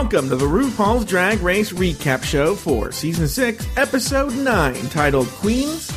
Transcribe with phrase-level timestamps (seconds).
[0.00, 5.90] Welcome to the RuPaul's Drag Race Recap Show for Season 6, Episode 9, titled Queens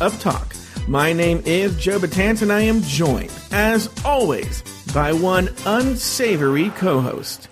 [0.00, 0.54] of Talk.
[0.86, 4.62] My name is Joe Batance, and I am joined, as always,
[4.94, 7.48] by one unsavory co host.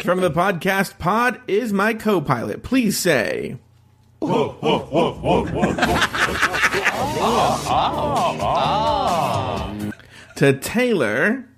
[0.00, 2.64] From the podcast Pod is my co pilot.
[2.64, 3.56] Please say.
[10.34, 11.48] to Taylor,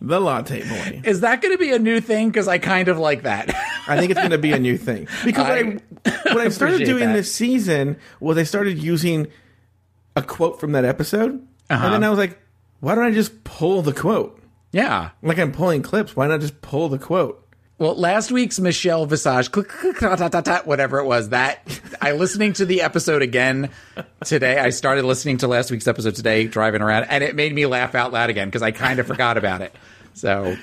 [0.00, 1.02] the latte boy.
[1.08, 2.28] Is that going to be a new thing?
[2.28, 3.48] Because I kind of like that.
[3.88, 6.48] I think it's going to be a new thing because I when I, when I
[6.50, 7.12] started doing that.
[7.14, 9.28] this season was I started using
[10.16, 11.84] a quote from that episode, Uh-huh.
[11.84, 12.38] and then I was like,
[12.80, 14.40] why don't I just pull the quote?
[14.72, 15.10] yeah.
[15.22, 16.14] Like I'm pulling clips.
[16.14, 17.44] Why not just pull the quote?
[17.78, 21.62] Well, last week's Michelle Visage, click, click, click, ta, ta, ta, whatever it was, that
[22.00, 23.70] I listening to the episode again
[24.24, 24.58] today.
[24.58, 27.94] I started listening to last week's episode today, driving around, and it made me laugh
[27.94, 29.72] out loud again because I kind of forgot about it.
[30.14, 30.56] So,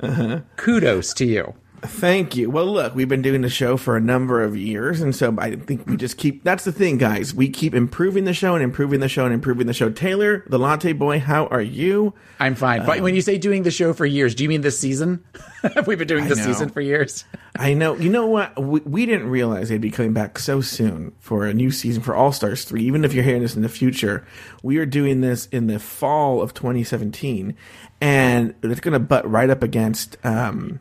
[0.00, 0.40] uh-huh.
[0.56, 1.54] kudos to you.
[1.82, 2.50] Thank you.
[2.50, 5.54] Well, look, we've been doing the show for a number of years, and so I
[5.56, 6.42] think we just keep.
[6.42, 7.32] That's the thing, guys.
[7.32, 9.90] We keep improving the show and improving the show and improving the show.
[9.90, 12.14] Taylor, the latte boy, how are you?
[12.40, 12.84] I'm fine.
[12.84, 15.24] but when you say doing the show for years, do you mean this season?
[15.74, 16.44] Have we been doing this know.
[16.44, 17.24] season for years?
[17.56, 17.96] I know.
[17.96, 18.60] You know what?
[18.60, 22.14] We, we didn't realize they'd be coming back so soon for a new season for
[22.14, 22.82] All Stars 3.
[22.82, 24.26] Even if you're hearing this in the future,
[24.62, 27.56] we are doing this in the fall of 2017.
[28.00, 30.80] And it's going to butt right up against, um,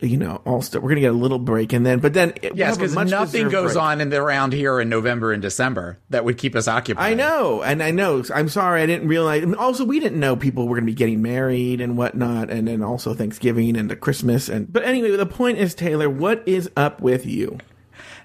[0.00, 0.80] you know, All Star.
[0.80, 1.72] We're going to get a little break.
[1.72, 3.82] And then, but then, it, Yes, because nothing goes break.
[3.82, 7.12] on in the around here in November and December that would keep us occupied.
[7.12, 8.22] I know, and I know.
[8.34, 9.42] I'm sorry, I didn't realize.
[9.42, 12.68] and Also, we didn't know people were going to be getting married and whatnot, and
[12.68, 14.48] then also Thanksgiving and the Christmas.
[14.48, 17.58] And but anyway, the point is, Taylor, what is up with you?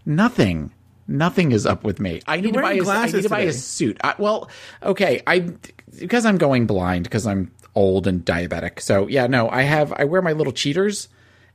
[0.05, 0.71] Nothing.
[1.07, 2.21] Nothing is up with me.
[2.27, 3.97] I need to buy a, I need to buy a suit.
[4.03, 4.49] I, well,
[4.81, 5.51] okay, I
[5.99, 8.79] because I'm going blind because I'm old and diabetic.
[8.79, 11.09] So yeah, no, I have I wear my little cheaters,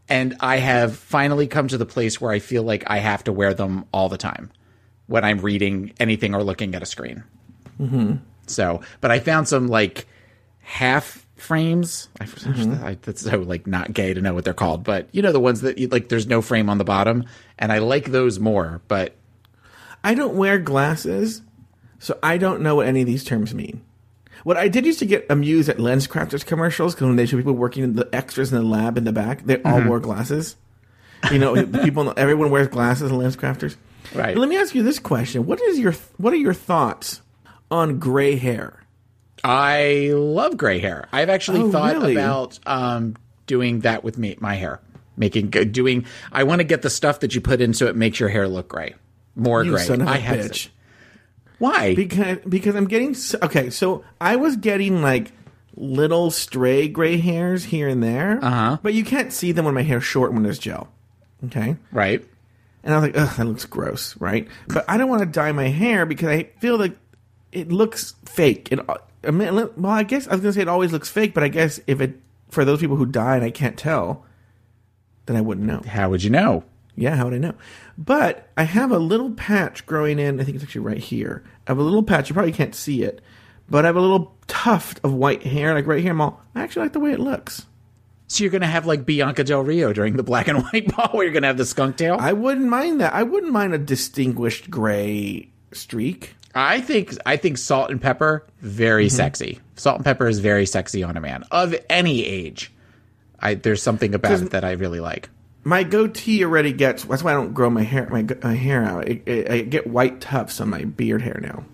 [0.09, 3.33] and I have finally come to the place where I feel like I have to
[3.33, 4.50] wear them all the time
[5.06, 7.25] when I'm reading anything or looking at a screen.
[7.81, 8.17] Mm-hmm.
[8.47, 10.06] So, but I found some like
[10.61, 12.09] half frames.
[12.21, 12.27] I,
[12.83, 15.41] I, that's so like not gay to know what they're called, but you know the
[15.41, 17.25] ones that you, like there's no frame on the bottom,
[17.59, 18.83] and I like those more.
[18.88, 19.17] But
[20.03, 21.43] I don't wear glasses,
[21.99, 23.83] so I don't know what any of these terms mean.
[24.46, 27.54] What I did used to get amused at LensCrafters commercials because when they show people
[27.54, 29.88] working in the extras in the lab in the back, they all Mm-hmm.
[29.88, 30.54] wore glasses.
[31.32, 33.74] You know, people, everyone wears glasses in LensCrafters.
[34.14, 34.34] Right.
[34.36, 37.22] But let me ask you this question: What is your what are your thoughts
[37.72, 38.84] on gray hair?
[39.42, 41.08] I love gray hair.
[41.12, 42.12] I've actually Oh, thought really?
[42.14, 43.16] about um,
[43.48, 44.80] doing that with me, my hair,
[45.16, 46.06] making doing.
[46.30, 48.46] I want to get the stuff that you put in so it makes your hair
[48.46, 48.94] look gray,
[49.34, 49.82] more You gray.
[49.84, 50.68] son of a I have bitch.
[51.59, 51.94] Why?
[51.94, 53.71] Because because I'm getting okay.
[53.71, 55.33] So I was getting like
[55.75, 58.78] little stray gray hairs here and there, Uh-huh.
[58.83, 60.89] but you can't see them when my hair's short when there's gel.
[61.47, 61.77] Okay.
[61.93, 62.25] right.
[62.83, 64.47] And I was like, ugh, that looks gross, right?
[64.69, 66.97] But I don't want to dye my hair because I feel like
[67.53, 68.71] it looks fake.
[68.71, 68.78] It,
[69.25, 71.49] I mean, well, I guess I was gonna say it always looks fake, but I
[71.49, 74.25] guess if it for those people who dye and I can't tell,
[75.27, 75.83] then I wouldn't know.
[75.87, 76.62] How would you know?
[76.96, 77.54] Yeah, how would I know?
[77.98, 80.40] But I have a little patch growing in.
[80.40, 81.44] I think it's actually right here.
[81.66, 82.28] I have a little patch.
[82.28, 83.20] You probably can't see it,
[83.68, 86.12] but I have a little tuft of white hair, like right here.
[86.12, 86.42] I'm all.
[86.54, 87.66] I actually like the way it looks.
[88.28, 91.24] So you're gonna have like Bianca Del Rio during the black and white ball, where
[91.24, 92.16] you're gonna have the skunk tail.
[92.18, 93.12] I wouldn't mind that.
[93.14, 96.34] I wouldn't mind a distinguished gray streak.
[96.54, 99.16] I think I think salt and pepper very Mm-hmm.
[99.16, 99.60] sexy.
[99.76, 102.72] Salt and pepper is very sexy on a man of any age.
[103.38, 105.28] I there's something about it that I really like.
[105.66, 107.03] My goatee already gets.
[107.03, 109.09] That's why I don't grow my hair my, my hair out.
[109.09, 111.65] It, it, I get white tufts on my beard hair now.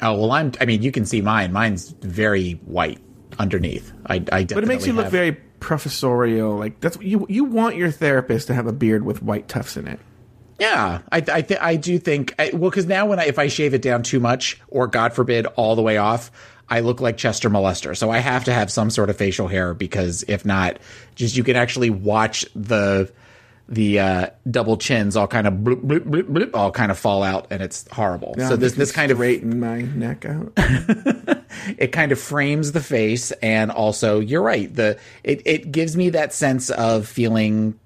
[0.00, 0.52] Oh well, I'm.
[0.60, 1.52] I mean, you can see mine.
[1.52, 3.00] Mine's very white
[3.40, 3.92] underneath.
[4.06, 4.54] I, I definitely.
[4.54, 6.56] But it makes you look very professorial.
[6.56, 7.26] Like that's you.
[7.28, 9.98] You want your therapist to have a beard with white tufts in it.
[10.60, 12.36] Yeah, I I, th- I do think.
[12.38, 15.12] I, well, because now when I if I shave it down too much, or God
[15.12, 16.30] forbid, all the way off,
[16.68, 17.96] I look like Chester Molester.
[17.96, 20.78] So I have to have some sort of facial hair because if not,
[21.16, 23.12] just you can actually watch the
[23.68, 27.22] the uh, double chins all kind of bloop, bloop, bloop, bloop, all kind of fall
[27.22, 28.34] out, and it's horrible.
[28.38, 30.52] so this this kind of straighten my neck out.
[31.78, 36.10] it kind of frames the face and also you're right the it, it gives me
[36.10, 37.78] that sense of feeling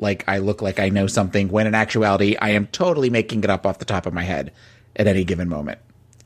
[0.00, 3.48] like i look like i know something when in actuality i am totally making it
[3.48, 4.52] up off the top of my head
[4.96, 5.78] at any given moment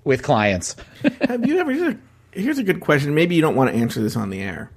[0.05, 0.75] with clients
[1.29, 1.73] have you ever?
[1.73, 1.99] Here's a,
[2.33, 3.15] here's a good question.
[3.15, 4.71] Maybe you don't want to answer this on the air.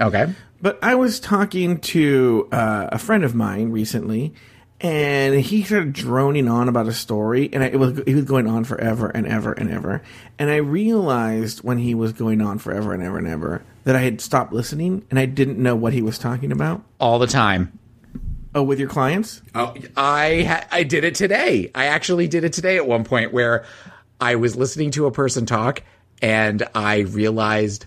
[0.00, 4.34] Okay But I was talking to uh, a friend of mine recently,
[4.80, 8.46] and he started droning on about a story, and I, it was he was going
[8.46, 10.02] on forever and ever and ever.
[10.38, 14.00] And I realized when he was going on forever and ever and ever that I
[14.00, 16.82] had stopped listening, and I didn't know what he was talking about.
[16.98, 17.78] All the time.
[18.54, 19.42] Oh, with your clients?
[19.54, 21.70] Oh, I ha- I did it today.
[21.74, 23.64] I actually did it today at one point where
[24.20, 25.82] I was listening to a person talk
[26.20, 27.86] and I realized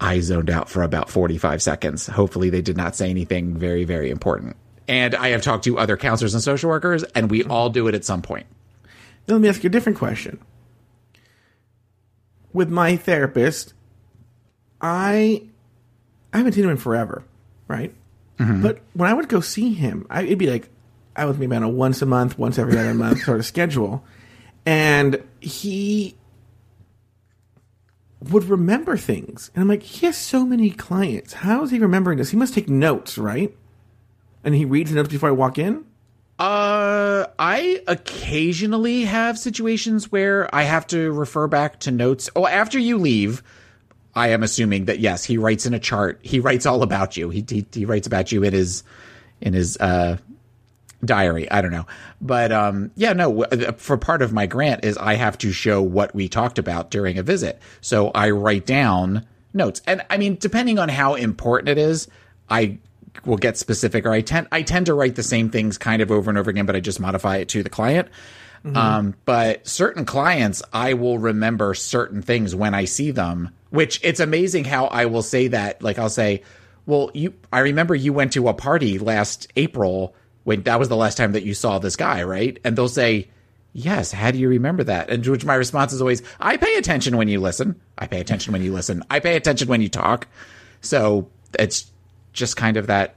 [0.00, 2.06] I zoned out for about 45 seconds.
[2.06, 4.56] Hopefully they did not say anything very very important.
[4.86, 7.94] And I have talked to other counselors and social workers and we all do it
[7.94, 8.46] at some point.
[9.26, 10.40] Now, let me ask you a different question.
[12.52, 13.74] With my therapist,
[14.80, 15.42] I
[16.32, 17.24] I haven't seen him in forever,
[17.66, 17.94] right?
[18.38, 18.62] Mm-hmm.
[18.62, 20.68] But when I would go see him, I, it'd be like
[21.16, 24.04] I was maybe on a once a month, once every other month sort of schedule,
[24.64, 26.16] and he
[28.20, 31.34] would remember things, and I'm like, he has so many clients.
[31.34, 32.30] How is he remembering this?
[32.30, 33.56] He must take notes, right?
[34.42, 35.84] And he reads the notes before I walk in.
[36.38, 42.30] Uh, I occasionally have situations where I have to refer back to notes.
[42.36, 43.42] Oh, after you leave,
[44.14, 46.20] I am assuming that yes, he writes in a chart.
[46.22, 47.30] He writes all about you.
[47.30, 48.84] He he, he writes about you in his
[49.40, 50.18] in his uh
[51.04, 51.50] diary.
[51.50, 51.86] I don't know,
[52.20, 53.44] but um, yeah, no.
[53.76, 57.18] For part of my grant is I have to show what we talked about during
[57.18, 59.80] a visit, so I write down notes.
[59.86, 62.08] And I mean, depending on how important it is,
[62.48, 62.78] I
[63.24, 66.10] will get specific, or I tend I tend to write the same things kind of
[66.10, 68.08] over and over again, but I just modify it to the client.
[68.64, 74.20] Um, but certain clients, I will remember certain things when I see them, which it's
[74.20, 75.82] amazing how I will say that.
[75.82, 76.42] Like I'll say,
[76.84, 80.96] well, you, I remember you went to a party last April when that was the
[80.96, 82.58] last time that you saw this guy, right?
[82.64, 83.28] And they'll say,
[83.72, 85.10] yes, how do you remember that?
[85.10, 87.80] And to which my response is always, I pay attention when you listen.
[87.96, 89.02] I pay attention when you listen.
[89.10, 90.26] I pay attention when you talk.
[90.80, 91.90] So it's
[92.32, 93.16] just kind of that.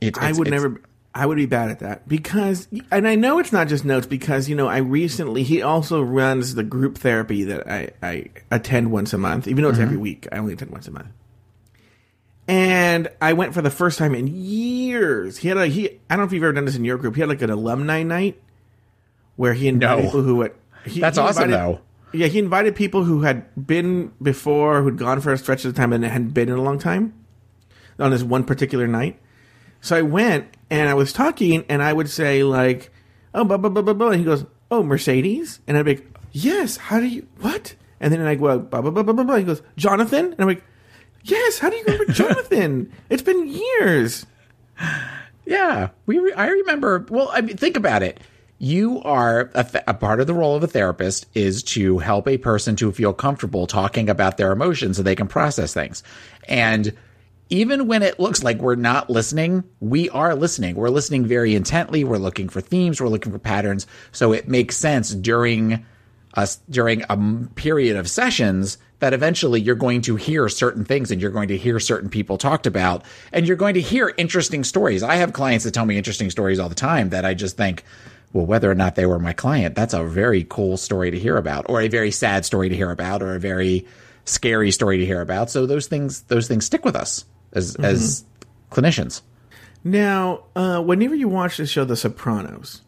[0.00, 0.80] It, I would never.
[1.16, 4.48] I would be bad at that because, and I know it's not just notes because
[4.48, 9.12] you know I recently he also runs the group therapy that I I attend once
[9.12, 9.86] a month, even though it's mm-hmm.
[9.86, 10.26] every week.
[10.32, 11.06] I only attend once a month.
[12.46, 15.38] And I went for the first time in years.
[15.38, 15.88] He had a he.
[15.88, 17.14] I don't know if you've ever done this in your group.
[17.14, 18.40] He had like an alumni night
[19.36, 20.02] where he invited No.
[20.04, 20.52] people who had.
[20.84, 21.80] He, That's he awesome, invited- though.
[22.12, 25.92] Yeah, he invited people who had been before, who'd gone for a stretch of time
[25.92, 27.12] and hadn't been in a long time
[27.98, 29.18] on this one particular night.
[29.80, 32.92] So I went and I was talking and I would say like,
[33.34, 34.08] oh, blah, blah, blah, blah, blah.
[34.10, 35.58] And he goes, oh, Mercedes?
[35.66, 37.74] And I'd be like, yes, how do you, what?
[37.98, 39.36] And then I go, blah, blah, blah, blah, blah, blah.
[39.36, 40.26] He goes, Jonathan?
[40.26, 40.62] And I'm like,
[41.24, 42.92] yes, how do you remember Jonathan?
[43.10, 44.26] It's been years.
[45.46, 46.18] Yeah, we.
[46.18, 47.06] Re- I remember.
[47.10, 48.18] Well, I mean, think about it.
[48.58, 52.26] You are a, th- a part of the role of a therapist is to help
[52.26, 56.02] a person to feel comfortable talking about their emotions so they can process things.
[56.48, 56.94] And
[57.50, 60.76] even when it looks like we're not listening, we are listening.
[60.76, 62.04] We're listening very intently.
[62.04, 63.00] We're looking for themes.
[63.00, 63.86] We're looking for patterns.
[64.12, 65.84] So it makes sense during
[66.68, 71.30] during a period of sessions that eventually you're going to hear certain things and you're
[71.30, 75.02] going to hear certain people talked about and you're going to hear interesting stories.
[75.02, 77.84] I have clients that tell me interesting stories all the time that I just think,
[78.32, 81.36] well, whether or not they were my client, that's a very cool story to hear
[81.36, 83.86] about or a very sad story to hear about or a very
[84.24, 85.50] scary story to hear about.
[85.50, 88.24] So those things, those things stick with us as, as
[88.70, 89.20] clinicians.
[89.84, 92.80] Now, uh, whenever you watch the show The Sopranos,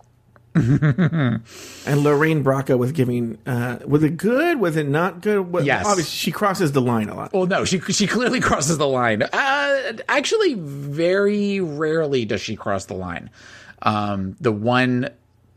[1.86, 4.58] and Lorraine Bracco was giving, uh, was it good?
[4.58, 5.40] Was it not good?
[5.52, 5.84] What, Yes.
[5.86, 7.32] Obviously, she crosses the line a lot.
[7.32, 9.22] Well, no, she she clearly crosses the line.
[9.22, 13.28] Uh, actually, very rarely does she cross the line.
[13.82, 15.10] Um, the one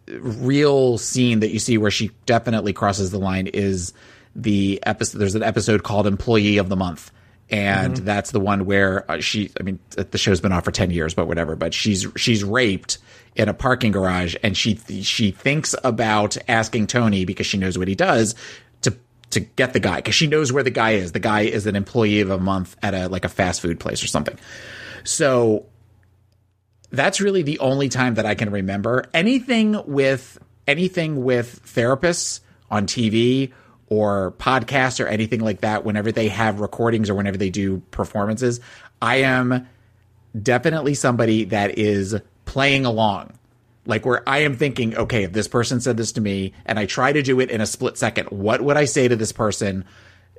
[0.07, 3.93] real scene that you see where she definitely crosses the line is
[4.35, 5.19] the episode.
[5.19, 7.11] There's an episode called "Employee of the Month."
[7.51, 10.91] And that's the one where uh, she, I mean, the show's been off for 10
[10.91, 12.99] years, but whatever, but she's, she's raped
[13.35, 17.87] in a parking garage and she, she thinks about asking Tony because she knows what
[17.87, 18.35] he does
[18.81, 18.95] to
[19.31, 21.11] to get the guy because she knows where the guy is.
[21.11, 24.03] The guy is an employee of a month at a like a fast food place
[24.03, 24.37] or something.
[25.03, 25.65] So
[26.91, 32.87] that's really the only time that I can remember anything with anything with therapists on
[32.87, 33.51] TV
[33.87, 35.83] or podcasts or anything like that.
[35.83, 38.59] Whenever they have recordings or whenever they do performances,
[39.01, 39.67] I am
[40.39, 42.15] definitely somebody that is
[42.49, 43.31] playing along.
[43.85, 46.87] Like where I am thinking, okay, if this person said this to me and I
[46.87, 49.85] try to do it in a split second, what would I say to this person?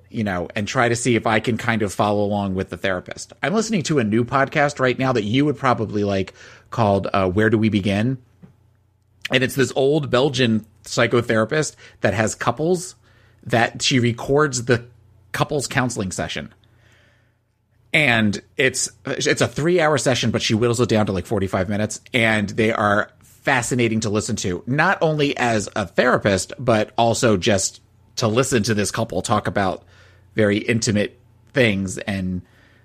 [0.09, 2.77] You know, and try to see if I can kind of follow along with the
[2.77, 3.33] therapist.
[3.45, 6.35] I'm listening to a new podcast right now that you would probably like
[6.71, 8.19] called uh, Where Do We Begin?
[9.31, 12.97] And it's this old Belgian psychotherapist that has couples
[13.45, 14.85] that she records the
[15.31, 16.53] couples counseling session
[17.93, 21.47] and it's it's a three hour session, but she whittles it down to like forty
[21.47, 24.63] five minutes, and they are fascinating to listen to.
[24.67, 27.81] Not only as a therapist, but also just
[28.17, 29.83] to listen to this couple talk about
[30.35, 31.19] very intimate
[31.53, 32.43] things and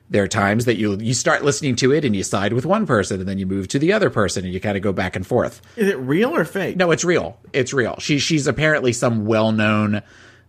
[0.10, 2.86] there are times that you you start listening to it and you side with one
[2.86, 5.16] person and then you move to the other person and you kind of go back
[5.16, 5.62] and forth.
[5.76, 6.78] Is it real or fake?
[6.78, 7.40] No, it's real.
[7.54, 7.96] It's real.
[8.00, 10.04] She she's apparently some well known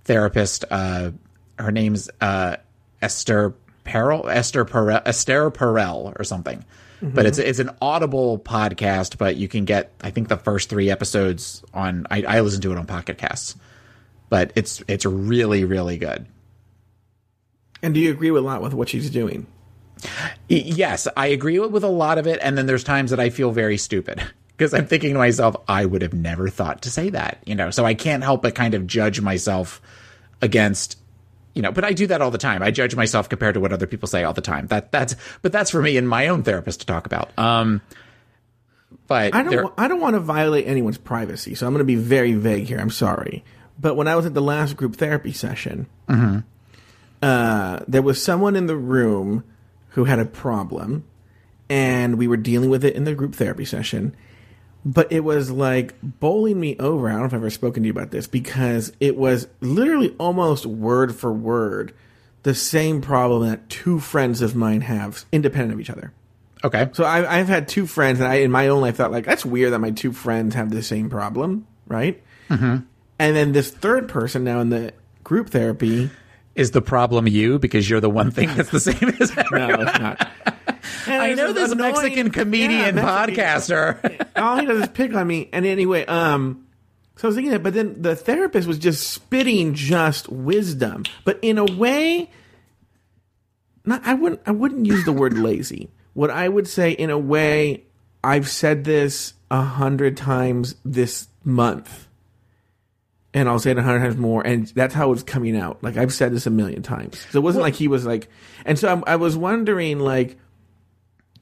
[0.04, 0.64] therapist.
[0.70, 1.12] Uh,
[1.58, 2.56] her name's uh,
[3.00, 3.54] Esther
[3.86, 6.64] Perel, Esther Perel, Esther Perel or something.
[7.00, 7.14] Mm-hmm.
[7.14, 10.90] But it's it's an audible podcast, but you can get I think the first three
[10.90, 13.56] episodes on I, I listen to it on Pocket Casts.
[14.28, 16.26] But it's it's really really good.
[17.82, 19.46] And do you agree with a lot with what she's doing?
[20.48, 22.38] Yes, I agree with a lot of it.
[22.42, 24.22] And then there's times that I feel very stupid
[24.56, 27.70] because I'm thinking to myself, I would have never thought to say that, you know.
[27.70, 29.80] So I can't help but kind of judge myself
[30.42, 30.98] against,
[31.56, 31.72] you know.
[31.72, 32.62] But I do that all the time.
[32.62, 34.68] I judge myself compared to what other people say all the time.
[34.68, 37.36] That that's, but that's for me and my own therapist to talk about.
[37.38, 37.80] Um,
[39.08, 41.96] but I don't, I don't want to violate anyone's privacy, so I'm going to be
[41.96, 42.78] very vague here.
[42.78, 43.44] I'm sorry,
[43.78, 45.86] but when I was at the last group therapy session.
[46.08, 46.40] Mm-hmm
[47.22, 49.44] uh, there was someone in the room
[49.90, 51.04] who had a problem,
[51.68, 54.14] and we were dealing with it in the group therapy session.
[54.86, 57.08] But it was like bowling me over.
[57.08, 60.14] I don't know if I've ever spoken to you about this because it was literally
[60.18, 61.92] almost word for word
[62.44, 66.12] the same problem that two friends of mine have, independent of each other.
[66.62, 66.88] Okay.
[66.92, 69.44] So I, have had two friends, and I in my own life thought like that's
[69.44, 72.22] weird that my two friends have the same problem, right?
[72.48, 72.76] Mm-hmm.
[73.18, 74.92] And then this third person now in the
[75.24, 76.08] group therapy
[76.54, 79.46] is the problem you because you're the one thing that's the same as everyone?
[79.52, 80.28] No, it's not.
[81.06, 84.26] I know this annoying, Mexican comedian yeah, podcaster.
[84.36, 85.48] all he does is pick on me.
[85.52, 86.66] And anyway, um,
[87.16, 91.38] so I was thinking that, but then the therapist was just spitting just wisdom, but
[91.42, 92.30] in a way,
[93.84, 95.90] not I wouldn't I wouldn't use the word lazy.
[96.12, 97.84] What I would say, in a way,
[98.24, 102.06] I've said this a hundred times this month
[103.36, 105.82] and I'll say it a hundred times more, and that's how it's coming out.
[105.82, 108.28] Like I've said this a million times, so it wasn't well, like he was like,
[108.64, 110.38] and so I, I was wondering, like,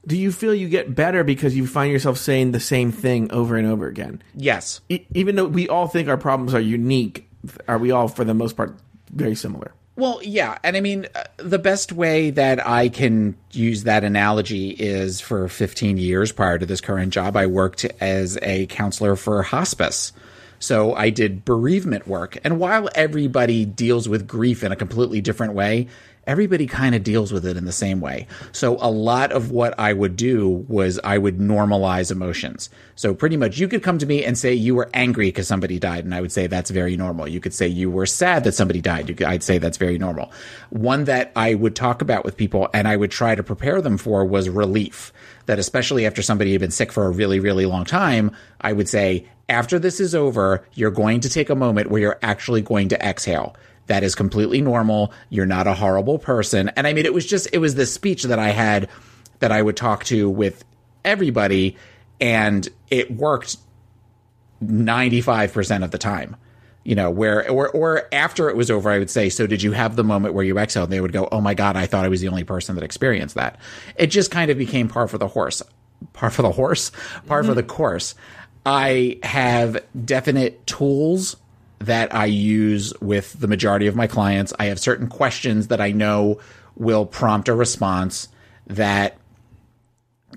[0.06, 3.56] do you feel you get better because you find yourself saying the same thing over
[3.56, 4.22] and over again?
[4.34, 4.80] Yes.
[4.88, 7.28] E- even though we all think our problems are unique,
[7.68, 8.76] are we all, for the most part,
[9.12, 9.72] very similar?
[9.96, 10.58] Well, yeah.
[10.64, 15.48] And I mean, uh, the best way that I can use that analogy is for
[15.48, 20.12] 15 years prior to this current job, I worked as a counselor for hospice.
[20.64, 22.38] So I did bereavement work.
[22.42, 25.88] And while everybody deals with grief in a completely different way,
[26.26, 28.26] everybody kind of deals with it in the same way.
[28.52, 32.70] So a lot of what I would do was I would normalize emotions.
[32.94, 35.78] So pretty much you could come to me and say you were angry because somebody
[35.78, 37.28] died, and I would say that's very normal.
[37.28, 39.22] You could say you were sad that somebody died.
[39.22, 40.32] I'd say that's very normal.
[40.70, 43.98] One that I would talk about with people and I would try to prepare them
[43.98, 45.12] for was relief.
[45.44, 48.88] That especially after somebody had been sick for a really, really long time, I would
[48.88, 52.88] say, after this is over, you're going to take a moment where you're actually going
[52.88, 53.56] to exhale.
[53.86, 55.12] That is completely normal.
[55.28, 56.70] You're not a horrible person.
[56.70, 58.88] And I mean, it was just, it was this speech that I had
[59.40, 60.64] that I would talk to with
[61.04, 61.76] everybody,
[62.20, 63.58] and it worked
[64.62, 66.36] 95% of the time.
[66.82, 69.72] You know, where, or, or after it was over, I would say, So did you
[69.72, 70.90] have the moment where you exhaled?
[70.90, 73.36] They would go, Oh my God, I thought I was the only person that experienced
[73.36, 73.58] that.
[73.96, 75.62] It just kind of became par for the horse.
[76.12, 76.90] Par for the horse?
[77.26, 77.48] Par mm-hmm.
[77.48, 78.14] for the course.
[78.66, 81.36] I have definite tools
[81.80, 84.52] that I use with the majority of my clients.
[84.58, 86.40] I have certain questions that I know
[86.76, 88.28] will prompt a response
[88.66, 89.18] that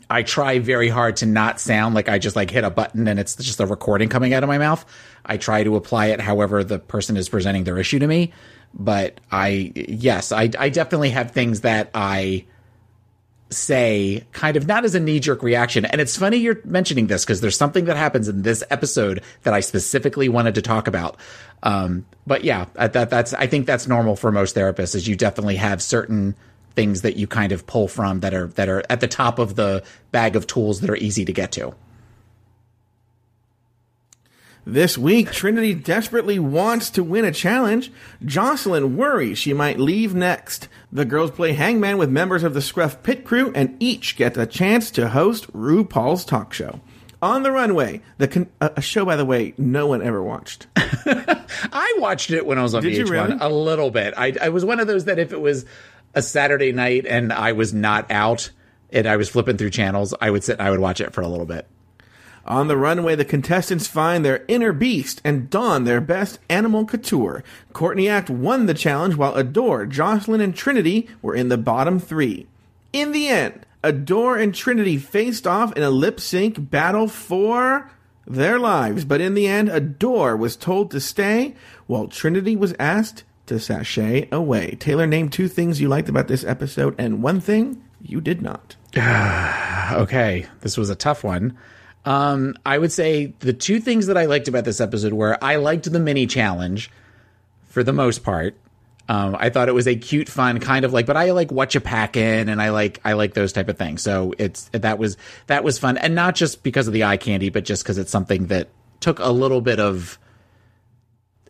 [0.10, 3.19] I try very hard to not sound like I just like hit a button and
[3.19, 4.86] it's just a recording coming out of my mouth.
[5.25, 8.34] I try to apply it however the person is presenting their issue to me.
[8.74, 12.46] But I, yes, I, I definitely have things that I
[13.49, 15.85] say kind of not as a knee jerk reaction.
[15.85, 19.53] And it's funny you're mentioning this because there's something that happens in this episode that
[19.53, 21.17] I specifically wanted to talk about.
[21.63, 25.55] Um, but yeah, that, that's, I think that's normal for most therapists is you definitely
[25.55, 26.35] have certain
[26.75, 29.55] things that you kind of pull from that are, that are at the top of
[29.55, 31.73] the bag of tools that are easy to get to.
[34.69, 37.89] This week, Trinity desperately wants to win a challenge.
[38.25, 40.67] Joslyn worries she might leave next.
[40.91, 44.45] The girls play hangman with members of the Scruff Pit Crew and each get a
[44.45, 46.81] chance to host RuPaul's talk show.
[47.21, 50.67] On the Runway, the con- a show, by the way, no one ever watched.
[50.75, 53.38] I watched it when I was on Did VH1 really?
[53.39, 54.15] a little bit.
[54.17, 55.65] I, I was one of those that if it was
[56.13, 58.51] a Saturday night and I was not out
[58.91, 61.21] and I was flipping through channels, I would sit and I would watch it for
[61.21, 61.69] a little bit.
[62.47, 67.43] On the runway, the contestants find their inner beast and don their best animal couture.
[67.73, 72.47] Courtney Act won the challenge while Adore, Joslyn, and Trinity were in the bottom three.
[72.93, 77.91] In the end, Adore and Trinity faced off in a lip sync battle for
[78.25, 83.23] their lives, but in the end, Adore was told to stay while Trinity was asked
[83.45, 84.75] to sashay away.
[84.79, 88.75] Taylor, name two things you liked about this episode and one thing you did not.
[88.97, 91.57] okay, this was a tough one.
[92.07, 95.57] Um, I would say the two things that I liked about this episode were I
[95.57, 96.89] liked the mini challenge
[97.67, 98.55] for the most part.
[99.09, 101.75] Um, I thought it was a cute, fun kind of like, but I like what
[101.75, 104.03] you pack in, and I like I like those type of things.
[104.03, 107.49] So it's that was that was fun, and not just because of the eye candy,
[107.49, 108.69] but just because it's something that
[109.01, 110.17] took a little bit of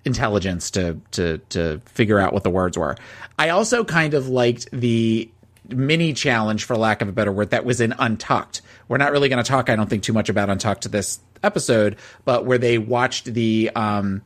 [0.06, 2.96] intelligence to to to figure out what the words were.
[3.38, 5.30] I also kind of liked the
[5.70, 8.62] mini challenge, for lack of a better word, that was in Untucked.
[8.88, 11.20] We're not really going to talk, I don't think, too much about Untucked to this
[11.44, 14.22] episode, but where they watched the um,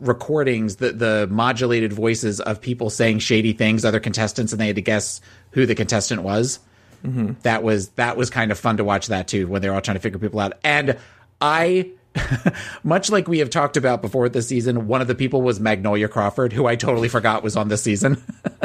[0.00, 4.76] recordings, the the modulated voices of people saying shady things, other contestants, and they had
[4.76, 5.20] to guess
[5.52, 6.60] who the contestant was.
[7.04, 7.32] Mm-hmm.
[7.42, 9.96] That was that was kind of fun to watch that too, when they're all trying
[9.96, 10.54] to figure people out.
[10.64, 10.98] And
[11.40, 11.90] I
[12.84, 16.08] much like we have talked about before this season, one of the people was Magnolia
[16.08, 18.22] Crawford, who I totally forgot was on this season.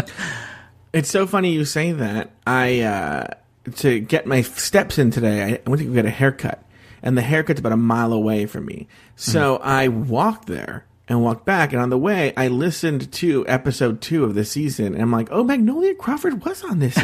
[0.94, 2.32] it's so funny you say that.
[2.46, 3.28] I uh,
[3.78, 6.64] to get my steps in today, I went to get a haircut,
[7.02, 8.88] and the haircut's about a mile away from me.
[9.16, 9.68] So mm-hmm.
[9.68, 14.24] I walked there and walked back, and on the way, I listened to episode two
[14.24, 16.98] of the season, and I'm like, "Oh, Magnolia Crawford was on this."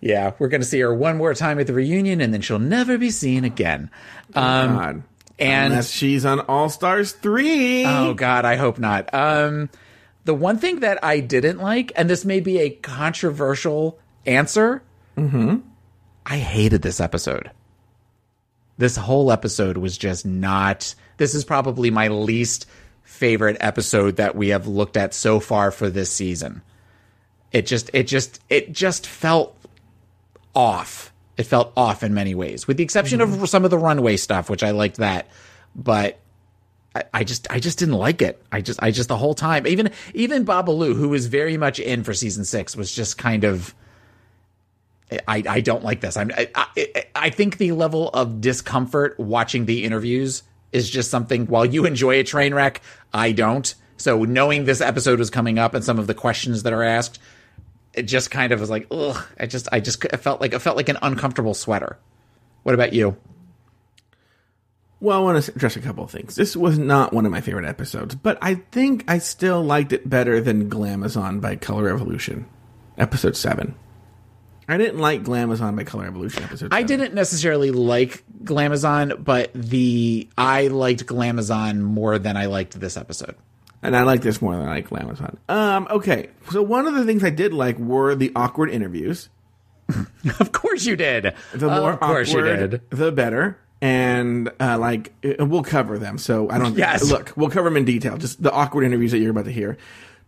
[0.00, 2.58] yeah, we're going to see her one more time at the reunion, and then she'll
[2.58, 3.90] never be seen again.
[4.34, 5.02] Um, God.
[5.38, 7.86] And Unless she's on All Stars three.
[7.86, 9.08] Oh God, I hope not.
[9.14, 9.70] Um,
[10.30, 14.80] the one thing that I didn't like, and this may be a controversial answer,
[15.16, 15.56] mm-hmm.
[16.24, 17.50] I hated this episode.
[18.78, 20.94] This whole episode was just not.
[21.16, 22.66] This is probably my least
[23.02, 26.62] favorite episode that we have looked at so far for this season.
[27.50, 29.58] It just, it just, it just felt
[30.54, 31.12] off.
[31.36, 33.42] It felt off in many ways, with the exception mm-hmm.
[33.42, 35.26] of some of the runway stuff, which I liked that.
[35.74, 36.20] But
[36.94, 38.42] I, I, just, I just didn't like it.
[38.50, 42.02] I just, I just the whole time, even, even Babalu, who was very much in
[42.02, 43.74] for season six, was just kind of.
[45.26, 46.16] I, I don't like this.
[46.16, 51.46] I'm, I, I, I think the level of discomfort watching the interviews is just something.
[51.46, 52.80] While you enjoy a train wreck,
[53.12, 53.74] I don't.
[53.96, 57.18] So knowing this episode was coming up and some of the questions that are asked,
[57.92, 59.20] it just kind of was like, ugh.
[59.38, 61.98] I just, I just, felt like it felt like an uncomfortable sweater.
[62.62, 63.16] What about you?
[65.00, 66.36] Well, I want to address a couple of things.
[66.36, 70.08] This was not one of my favorite episodes, but I think I still liked it
[70.08, 72.46] better than Glamazon by Color Revolution,
[72.98, 73.74] episode seven.
[74.68, 76.70] I didn't like Glamazon by Color Revolution episode.
[76.70, 76.72] 7.
[76.72, 82.96] I didn't necessarily like Glamazon, but the I liked Glamazon more than I liked this
[82.96, 83.34] episode
[83.82, 85.36] and I like this more than I like Glamazon.
[85.48, 89.28] Um, okay, so one of the things I did like were the awkward interviews.
[90.38, 91.34] of course you did.
[91.54, 92.90] The more of course awkward, you did.
[92.90, 93.58] the better.
[93.82, 96.18] And uh, like we'll cover them.
[96.18, 96.76] So I don't.
[96.78, 97.10] yes.
[97.10, 98.18] Look, we'll cover them in detail.
[98.18, 99.78] Just the awkward interviews that you're about to hear.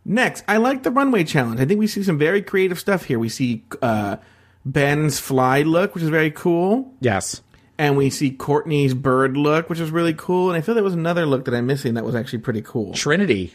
[0.04, 1.60] Next, I like the runway challenge.
[1.60, 3.18] I think we see some very creative stuff here.
[3.18, 4.16] We see uh,
[4.64, 6.92] Ben's fly look, which is very cool.
[7.00, 7.42] Yes
[7.78, 10.50] and we see Courtney's bird look, which is really cool.
[10.50, 12.92] And I feel there was another look that I'm missing that was actually pretty cool.
[12.92, 13.52] Trinity.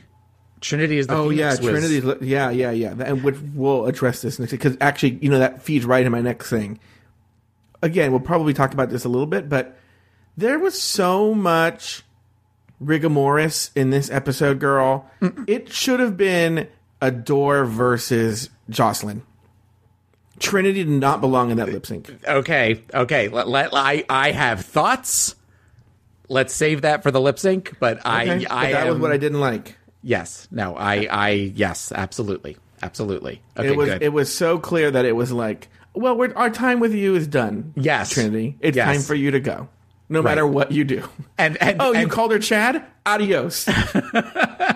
[0.60, 1.60] Trinity is the oh yeah was...
[1.60, 5.62] Trinity's yeah yeah yeah and which we'll address this next because actually you know that
[5.62, 6.80] feeds right in my next thing.
[7.82, 9.78] Again, we'll probably talk about this a little bit, but
[10.38, 12.04] there was so much
[12.84, 15.10] rigomoris in this episode, girl.
[15.22, 15.50] Mm-mm.
[15.50, 16.68] It should have been
[17.02, 19.24] Adore versus Joslyn.
[20.40, 22.12] Trinity did not belong in that lip sync.
[22.26, 23.28] Okay, okay.
[23.28, 25.36] Let, let, I I have thoughts.
[26.30, 27.80] Let's save that for the lip sync.
[27.80, 29.78] But okay, I but I that am, was what I didn't like.
[30.04, 30.48] Yes.
[30.52, 30.76] No.
[30.76, 31.92] I I yes.
[31.92, 32.58] Absolutely.
[32.84, 33.42] Absolutely.
[33.58, 33.70] Okay.
[33.70, 34.04] It was good.
[34.04, 37.74] it was so clear that it was like, well, our time with you is done.
[37.76, 38.58] Yes, Trinity.
[38.60, 38.86] It's yes.
[38.86, 39.68] time for you to go,
[40.10, 40.32] no right.
[40.32, 41.08] matter what you do.
[41.38, 42.84] And, and oh, and, you called her Chad?
[43.06, 43.66] Adios.
[43.66, 44.74] the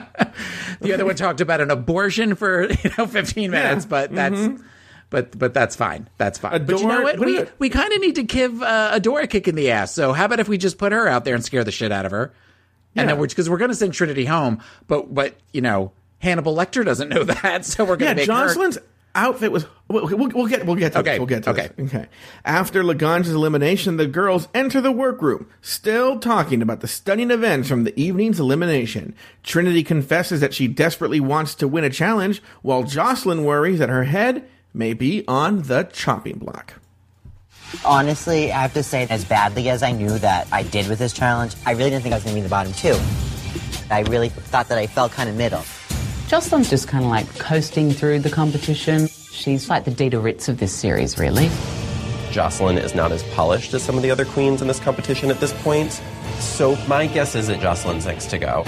[0.94, 3.90] other one talked about an abortion for you know 15 minutes, yeah.
[3.90, 4.36] but that's.
[4.36, 4.68] Mm-hmm
[5.12, 6.10] but but that's fine.
[6.18, 6.66] That's fine.
[6.66, 7.20] But you know what?
[7.20, 9.94] We we kind of need to give uh, Adore a kick in the ass.
[9.94, 12.06] So how about if we just put her out there and scare the shit out
[12.06, 12.34] of her,
[12.96, 16.56] and then we're because we're going to send Trinity home, but but you know Hannibal
[16.56, 18.84] Lecter doesn't know that, so we're going to yeah, make Joslyn's her
[19.16, 21.20] outfit was we'll, we'll, we'll, get we'll get to okay this.
[21.20, 21.94] we'll get to okay this.
[21.94, 22.08] okay
[22.46, 27.84] after Laganja's elimination the girls enter the workroom still talking about the stunning events from
[27.84, 33.44] the evening's elimination Trinity confesses that she desperately wants to win a challenge while Joslyn
[33.44, 36.76] worries that her head may be on the chopping block.
[37.86, 41.14] Honestly, I have to say, as badly as I knew that I did with this
[41.14, 42.98] challenge, I really didn't think I was going to be in the bottom two.
[43.90, 45.64] I really thought that I fell kind of middle.
[46.32, 49.10] Joslyn's just kind of like coasting through the competition.
[49.10, 51.50] She's like the Dida Ritz of this series, really.
[52.32, 55.42] Joslyn is not as polished as some of the other queens in this competition at
[55.42, 55.92] this point.
[56.40, 58.64] So my guess is that Joslyn's next to go.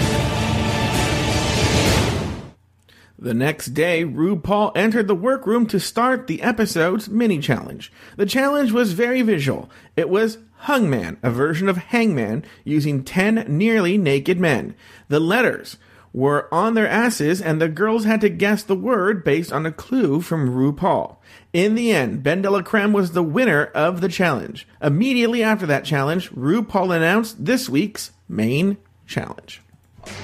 [3.18, 7.90] The next day, RuPaul entered the workroom to start the episode's mini challenge.
[8.18, 9.70] The challenge was very visual.
[9.96, 14.74] It was Hungman, a version of Hangman, using 10 nearly naked men.
[15.08, 15.78] The letters
[16.14, 19.72] were on their asses, and the girls had to guess the word based on a
[19.72, 21.16] clue from RuPaul.
[21.52, 24.66] In the end, Ben de la Creme was the winner of the challenge.
[24.80, 29.60] Immediately after that challenge, RuPaul announced this week's main challenge.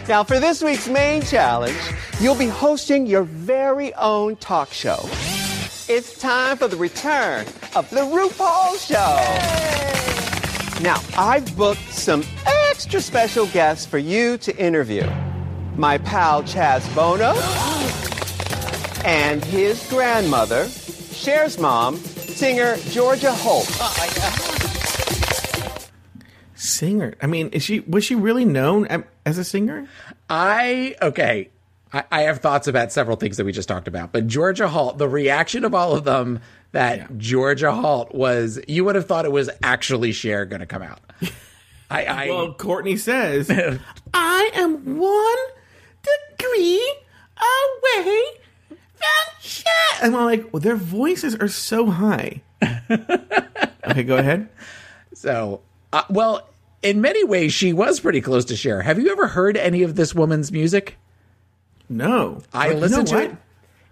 [0.09, 1.79] Now, for this week's main challenge,
[2.21, 5.01] you'll be hosting your very own talk show.
[5.89, 9.19] It's time for the return of the RuPaul Show.
[10.83, 15.03] Now, I've booked some extra special guests for you to interview.
[15.77, 17.35] My pal Chaz Bono
[19.05, 20.69] and his grandmother,
[21.13, 23.67] Cher's mom, singer Georgia Holt.
[23.81, 24.51] Oh,
[26.55, 27.15] singer.
[27.23, 29.89] I mean, is she was she really known as a singer?
[30.29, 31.51] I okay.
[31.93, 34.99] I, I have thoughts about several things that we just talked about, but Georgia Holt,
[34.99, 36.41] the reaction of all of them
[36.73, 40.83] that Georgia Holt was, you would have thought it was actually Cher going to come
[40.83, 41.01] out.
[41.91, 43.51] I, I Well, Courtney says,
[44.15, 45.39] I am one
[46.41, 46.95] degree
[47.39, 48.23] away
[48.69, 50.03] from chat.
[50.03, 52.43] And I'm like, well, their voices are so high.
[53.89, 54.49] okay, go ahead.
[55.15, 55.61] so
[55.93, 56.49] uh, well,
[56.83, 58.83] in many ways, she was pretty close to Cher.
[58.83, 60.97] Have you ever heard any of this woman's music?
[61.89, 63.25] No, I But you know to what?
[63.25, 63.37] it.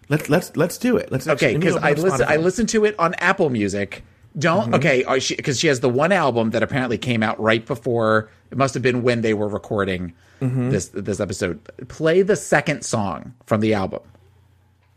[0.09, 1.13] Let's let's let's do it.
[1.13, 2.27] Let's Okay, because I listen.
[2.29, 4.05] I listened to it on Apple Music.
[4.39, 8.31] Don't okay, because she, has the one album that apparently came out right before.
[8.51, 10.71] It must have been when they were recording mm-hmm.
[10.71, 11.61] this this episode.
[11.89, 14.01] Play the second song from the album,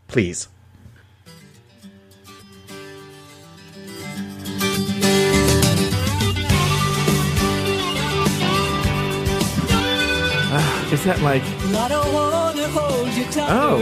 [0.07, 0.47] please.
[10.53, 11.43] Ah, is that like?
[11.43, 13.49] I don't wanna hold you tight.
[13.49, 13.79] Oh,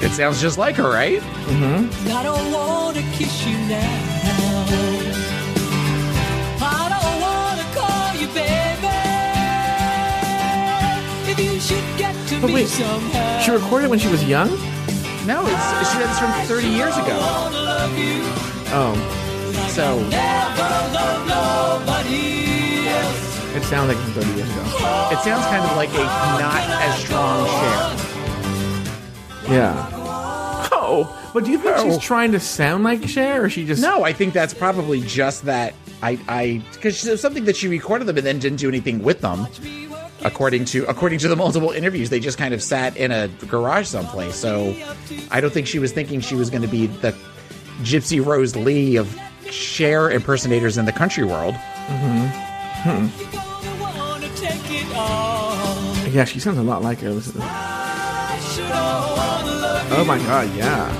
[0.00, 1.22] It sounds just like her, right?
[1.22, 4.04] I don't wanna kiss you now.
[6.60, 8.67] I don't wanna call you baby.
[11.38, 14.48] But wait, she recorded when she was young.
[15.24, 17.16] No, it's she did this from thirty years ago.
[17.16, 18.22] wanna love you.
[18.74, 18.96] Oh,
[19.68, 21.28] So Never love
[21.86, 22.48] nobody
[23.56, 24.62] it sounds like 30 years ago.
[25.12, 27.96] it sounds kind of like a not as strong Cher.
[29.54, 29.88] Yeah.
[30.70, 31.84] Oh, but do you think Oh.
[31.88, 33.80] she's trying to sound like Cher, or she just?
[33.82, 35.74] No, I think that's probably just that.
[36.02, 39.20] I, I, because there's something that she recorded them and then didn't do anything with
[39.20, 39.46] them.
[40.24, 43.86] According to according to the multiple interviews, they just kind of sat in a garage
[43.86, 44.34] someplace.
[44.34, 44.74] So
[45.30, 47.14] I don't think she was thinking she was going to be the
[47.82, 49.16] Gypsy Rose Lee of
[49.50, 51.54] Cher impersonators in the country world.
[51.88, 53.10] Gonna
[53.80, 56.08] wanna take it all.
[56.08, 57.10] Yeah, she sounds a lot like her.
[57.10, 57.46] Listen to this.
[57.48, 60.90] I sure don't wanna love Oh my god, yeah.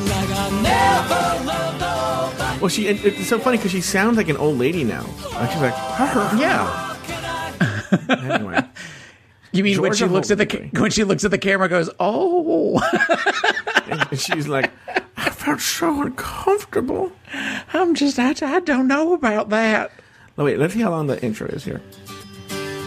[0.00, 2.60] you like I never loved nobody.
[2.60, 5.06] Well, she it's so funny because she sounds like an old lady now.
[5.32, 5.74] Like she's like,
[6.38, 6.85] Yeah.
[8.08, 8.60] Anyway,
[9.52, 10.72] You mean when she Georgia looks at the Holt.
[10.74, 12.80] ca- when she looks at the camera, goes, "Oh,
[14.10, 14.70] and she's like,
[15.16, 17.10] I felt so uncomfortable.
[17.72, 19.92] I'm just I, I don't know about that."
[20.36, 21.80] Oh wait, let's see how long the intro is here.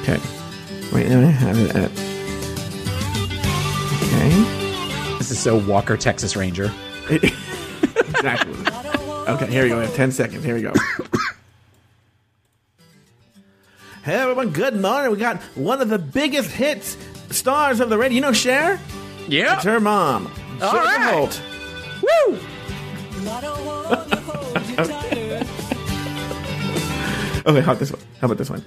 [0.01, 0.19] Okay,
[0.93, 1.91] wait, let me have it at.
[4.03, 4.29] Okay,
[5.17, 6.71] This is so Walker, Texas Ranger.
[7.09, 8.53] exactly.
[9.33, 9.77] Okay, here we go.
[9.79, 10.43] We have ten seconds.
[10.43, 10.73] Here we go.
[14.09, 15.11] Hey everyone, good morning.
[15.11, 16.97] We got one of the biggest hits
[17.29, 18.15] stars of the radio.
[18.15, 18.79] You know Cher?
[19.27, 19.53] Yeah.
[19.53, 20.25] It's her mom.
[20.59, 21.13] All Georgia right.
[21.13, 21.41] Holt.
[22.01, 22.39] Woo!
[23.29, 25.45] I don't wanna hold you tighter.
[27.45, 28.01] Okay, how about this one?
[28.19, 28.65] How about this one?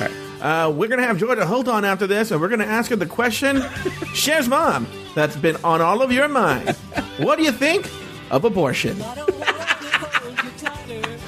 [0.00, 0.66] All right.
[0.66, 3.06] Uh, we're gonna have Georgia Holt on after this, and we're gonna ask her the
[3.06, 3.62] question,
[4.12, 6.76] Cher's mom, that's been on all of your minds.
[7.18, 7.88] What do you think
[8.32, 9.00] of abortion?
[9.02, 9.52] I don't wanna
[10.18, 11.20] hold you tighter.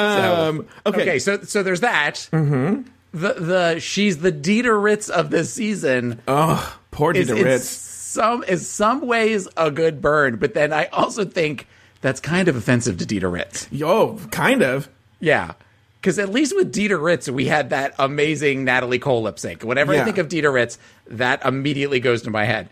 [0.00, 1.02] Um, okay.
[1.02, 2.28] Okay, so so there's that.
[2.32, 2.82] Mm-hmm.
[3.12, 6.20] The the she's the Dida Ritz of this season.
[6.28, 7.66] Oh, poor is Ritz.
[7.68, 11.66] some is some ways a good burn, but then I also think
[12.00, 13.68] that's kind of offensive to Dida Ritz.
[13.70, 14.88] Yo, kind of.
[15.18, 15.52] Yeah.
[16.00, 19.62] Because at least with Dida Ritz, we had that amazing Natalie Cole lip sync.
[19.62, 20.00] Whenever Yeah.
[20.00, 22.70] I think of Dida Ritz, that immediately goes to my head.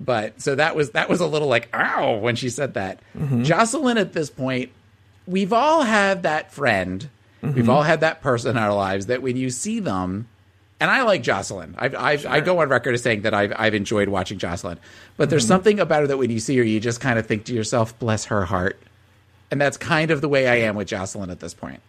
[0.00, 2.98] But so that was that was a little like ow when she said that.
[3.16, 3.44] Mm-hmm.
[3.44, 4.72] Joslyn at this point,
[5.26, 7.08] we've all had that friend.
[7.42, 7.70] We've mm-hmm.
[7.70, 10.28] all had that person in our lives that when you see them,
[10.80, 11.74] and I like Joslyn.
[11.78, 14.78] I've, I've, I go on record as saying that I've, I've enjoyed watching Joslyn,
[15.16, 15.48] but there's mm-hmm.
[15.48, 17.98] something about her that when you see her, you just kind of think to yourself,
[17.98, 18.80] "Bless her heart,"
[19.50, 21.80] and that's kind of the way I am with Joslyn at this point,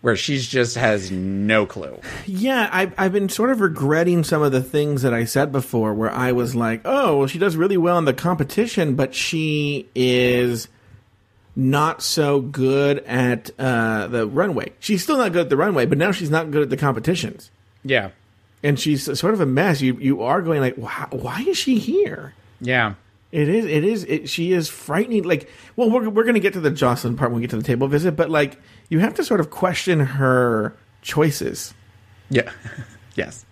[0.00, 2.00] where she's just has no clue.
[2.26, 5.94] Yeah, I've, I've been sort of regretting some of the things that I said before,
[5.94, 9.88] where I was like, oh, well, she does really well in the competition, but she
[9.94, 10.68] is
[11.58, 14.70] not so good at uh, the runway.
[14.78, 17.50] She's still not good at the runway, but now she's not good at the competitions.
[17.82, 18.10] Yeah,
[18.62, 19.80] And she's sort of a mess.
[19.80, 22.32] You you are going like, why, why is she here?
[22.60, 22.94] yeah.
[23.30, 23.66] It is.
[23.66, 24.04] It is.
[24.04, 25.24] It, she is frightening.
[25.24, 27.58] Like, well, we're we're going to get to the Joslyn part when we get to
[27.58, 31.74] the table visit, but like, you have to sort of question her choices.
[32.30, 32.50] Yeah.
[33.16, 33.44] yes.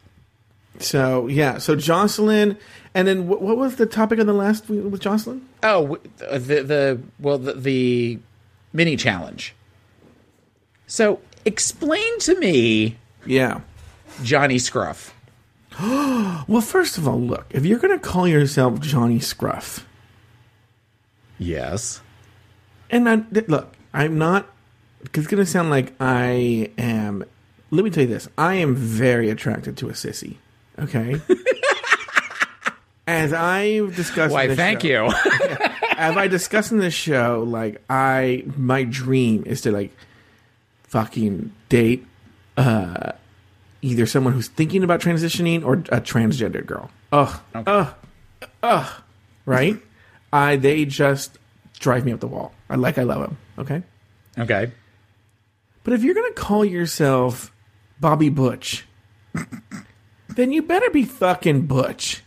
[0.83, 1.59] So yeah.
[1.59, 2.57] So Joslyn,
[2.95, 5.47] and then what, what was the topic of the last week with Joslyn?
[5.63, 8.19] Oh, the the well the, the
[8.73, 9.55] mini challenge.
[10.87, 13.61] So explain to me Yeah.
[14.23, 15.13] Johnny Scruff.
[16.49, 19.85] Well, first of all, look, if you're going to call yourself Johnny Scruff,
[21.39, 22.01] Yes.
[22.89, 24.47] and I, look, I'm not.
[25.03, 27.25] It's going to sound like I am.
[27.71, 30.37] Let me tell you this: I am very attracted to a sissy.
[30.79, 31.21] Okay.
[33.09, 35.05] As I've discussed, Why, thank show- you.
[35.97, 39.97] as I discussed in this show, like I, my dream is to like
[40.85, 42.07] fucking date
[42.57, 43.13] uh
[43.83, 46.91] either someone who's thinking about transitioning or a transgender girl.
[47.13, 47.95] Ugh, ugh,
[48.63, 49.03] ugh.
[49.45, 49.77] Right?
[50.33, 51.39] I they just
[51.79, 52.53] drive me up the wall.
[52.69, 53.37] I like I love them.
[53.59, 53.83] Okay.
[54.39, 54.73] okay.
[55.85, 57.53] But if you're gonna call yourself
[58.01, 58.85] Bobby Butch,
[60.37, 62.23] then you better be fucking Butch.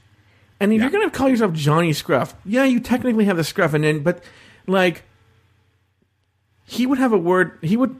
[0.60, 3.84] And if you're gonna call yourself Johnny Scruff, yeah, you technically have the scruff, and
[3.84, 4.22] then but
[4.68, 5.04] like
[6.66, 7.58] he would have a word.
[7.62, 7.96] He would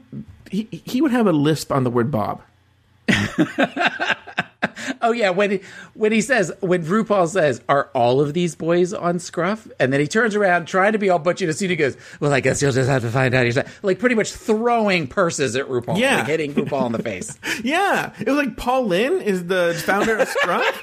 [0.50, 2.42] he he would have a lisp on the word Bob.
[5.02, 5.60] Oh yeah, when he,
[5.94, 10.00] when he says when RuPaul says, "Are all of these boys on Scruff?" and then
[10.00, 12.60] he turns around trying to be all butchy to see he goes, "Well, I guess
[12.60, 16.16] you'll just have to find out yourself." Like pretty much throwing purses at RuPaul, Yeah.
[16.18, 17.38] like hitting RuPaul in the face.
[17.64, 20.82] Yeah, it was like Paul Lynde is the founder of Scruff.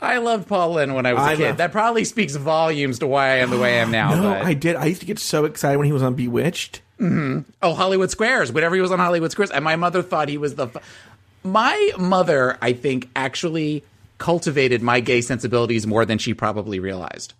[0.00, 1.44] I loved Paul Lynde when I was a I kid.
[1.48, 4.14] love- that probably speaks volumes to why I am the way I am now.
[4.14, 4.76] no, but- I did.
[4.76, 6.80] I used to get so excited when he was on Bewitched.
[6.98, 7.50] Mm-hmm.
[7.62, 8.52] Oh, Hollywood Squares.
[8.52, 10.66] Whenever he was on Hollywood Squares, and my mother thought he was the.
[10.66, 10.76] F-
[11.42, 13.84] my mother, I think, actually
[14.18, 17.34] cultivated my gay sensibilities more than she probably realized.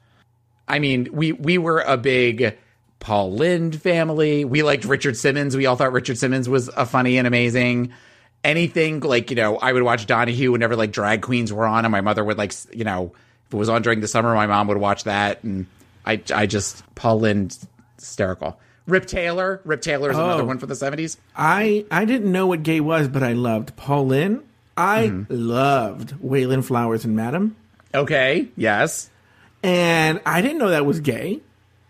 [0.66, 2.56] I mean, we we were a big
[3.00, 4.44] Paul Lynde family.
[4.44, 5.56] We liked Richard Simmons.
[5.56, 7.92] We all thought Richard Simmons was a funny and amazing.
[8.42, 11.92] Anything like you know, I would watch Donahue whenever like drag queens were on, and
[11.92, 13.12] my mother would like you know,
[13.48, 15.66] if it was on during the summer, my mom would watch that, and
[16.06, 17.56] I I just Paul Lynde
[17.98, 18.58] hysterical.
[18.90, 20.46] Rip Taylor, Rip Taylor is another Oh.
[20.46, 21.16] one for the seventies.
[21.36, 24.42] I I didn't know what gay was, but I loved Paul Lynde.
[24.76, 25.32] I Mm-hmm.
[25.34, 27.56] loved Wayland Flowers and Madam.
[27.94, 29.10] Okay, yes,
[29.62, 31.40] And I didn't know that was gay.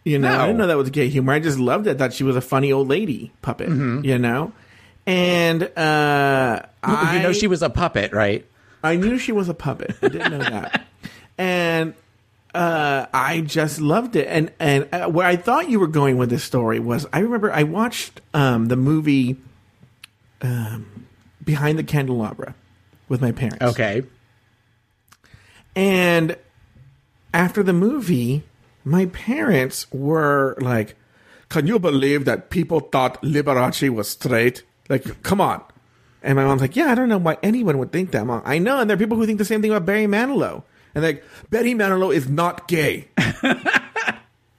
[0.05, 1.33] You know, I didn't know that was gay humor.
[1.35, 1.99] I just loved it.
[1.99, 3.69] Thought she was a funny old lady puppet.
[3.69, 4.53] You know,
[5.07, 8.47] and uh, I you know she was a puppet, right?
[8.83, 9.95] I knew she was a puppet.
[10.03, 10.87] I didn't know that.
[11.39, 11.95] And
[12.55, 14.27] uh, I just loved it.
[14.29, 17.53] And and uh, where I thought you were going with this story was, I remember
[17.53, 19.37] I watched um, the movie
[20.43, 21.07] um,
[21.45, 22.55] Behind the Candelabra
[23.09, 23.63] with my parents.
[23.63, 24.05] Okay,
[25.75, 26.37] And
[27.33, 28.43] after the movie,
[28.85, 30.97] my parents were like,
[31.49, 34.65] Can you believe that people thought Liberace was straight?
[34.89, 35.63] Like, come on.
[36.23, 38.43] And my mom's like, Yeah, I don't know why anyone would think that, mom.
[38.45, 38.81] I know.
[38.81, 40.65] And there are people who think the same thing about Barry Manilow.
[40.95, 43.09] And like, Betty Manilow is not gay.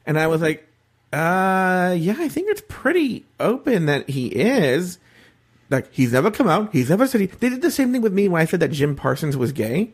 [0.05, 0.67] and I was like,
[1.13, 4.97] uh, yeah, I think it's pretty open that he is.
[5.69, 6.71] Like, he's never come out.
[6.71, 7.27] He's never said he.
[7.27, 9.91] They did the same thing with me when I said that Jim Parsons was gay.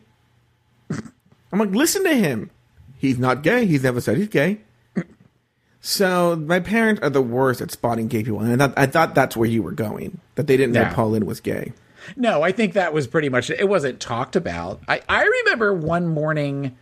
[0.91, 2.49] I'm like, listen to him.
[2.97, 3.65] He's not gay.
[3.65, 4.59] He's never said he's gay.
[5.79, 9.15] So my parents are the worst at spotting gay people, and I thought, I thought
[9.15, 10.19] that's where you were going.
[10.35, 10.93] That they didn't know Yeah.
[10.93, 11.71] Paul Lynde was gay.
[12.15, 13.59] No, I think that was pretty much it.
[13.59, 14.81] It wasn't talked about.
[14.87, 16.77] I, I remember one morning,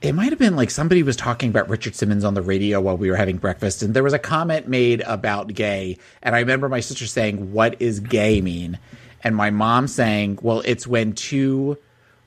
[0.00, 2.96] it might have been like somebody was talking about Richard Simmons on the radio while
[2.96, 5.98] we were having breakfast, and there was a comment made about gay.
[6.22, 8.78] And I remember my sister saying, What is gay mean?
[9.22, 11.78] And my mom saying, Well, it's when two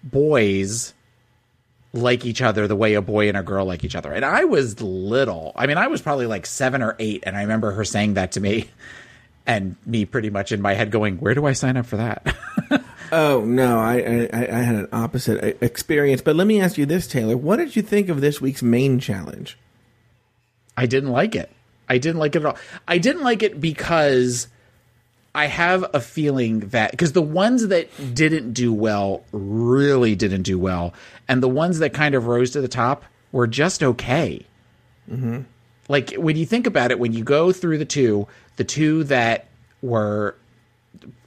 [0.03, 0.93] boys
[1.93, 4.11] like each other the way a boy and a girl like each other.
[4.11, 5.51] And I was little.
[5.55, 8.33] I mean, I was probably like seven or eight, and I remember her saying that
[8.33, 8.69] to me.
[9.47, 12.35] And me pretty much in my head going, where do I sign up for that?
[13.11, 16.21] Oh no, I, I I had an opposite experience.
[16.21, 18.99] But let me ask you this, Taylor: What did you think of this week's main
[18.99, 19.57] challenge?
[20.75, 21.51] I didn't like it.
[21.89, 22.57] I didn't like it at all.
[22.87, 24.47] I didn't like it because
[25.33, 30.59] I have a feeling that because the ones that didn't do well really didn't do
[30.59, 30.93] well,
[31.27, 34.45] and the ones that kind of rose to the top were just okay.
[35.09, 35.41] Mm-hmm.
[35.87, 38.27] Like when you think about it, when you go through the two,
[38.57, 39.47] the two that
[39.81, 40.35] were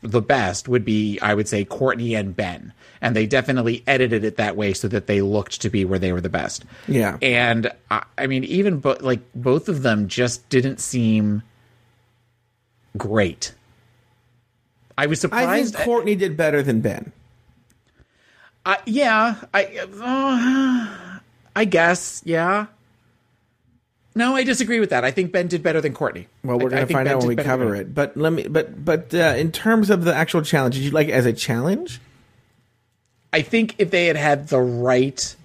[0.02, 2.72] the best would be, I would say, Courtney and Ben.
[3.00, 6.12] And they definitely edited it that way so that they looked to be where they
[6.12, 6.64] were the best.
[6.88, 7.16] Yeah.
[7.22, 11.42] And I, I mean, even bo- like both of them just didn't seem
[12.98, 13.54] great.
[14.98, 15.74] I was surprised.
[15.74, 17.12] I think Courtney did better than Ben.
[18.66, 19.64] I- yeah, I,
[20.02, 21.18] uh,
[21.56, 22.66] I guess, yeah.
[24.14, 25.04] No, I disagree with that.
[25.04, 26.26] I think Ben did better than Courtney.
[26.42, 27.94] Well, we're going to find Ben out when we cover it.
[27.94, 28.48] But let me.
[28.48, 31.32] But but uh, in terms of the actual challenge, did you like it as a
[31.32, 32.00] challenge?
[33.32, 35.36] I think if they had had the right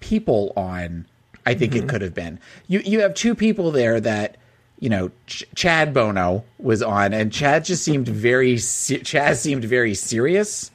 [0.00, 1.06] people on,
[1.44, 1.84] I think Mm-hmm.
[1.84, 2.38] it could have been.
[2.68, 4.36] You you have two people there that
[4.78, 9.64] you know Ch- Chad Bono was on, and Chad just seemed very se- Chad seemed
[9.64, 10.70] very serious,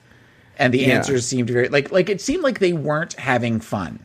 [0.57, 0.95] and the Yeah.
[0.95, 3.99] answers seemed very like like it seemed like they weren't having fun.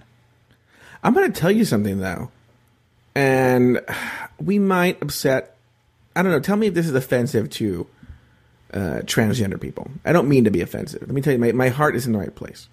[1.02, 2.30] I'm going to tell you something though,
[3.14, 3.80] and
[4.40, 5.56] we might upset.
[6.14, 6.40] I don't know.
[6.40, 7.86] Tell me if this is offensive to
[8.72, 9.90] uh, transgender people.
[10.04, 11.02] I don't mean to be offensive.
[11.02, 12.68] Let me tell you, my, my heart is in the right place.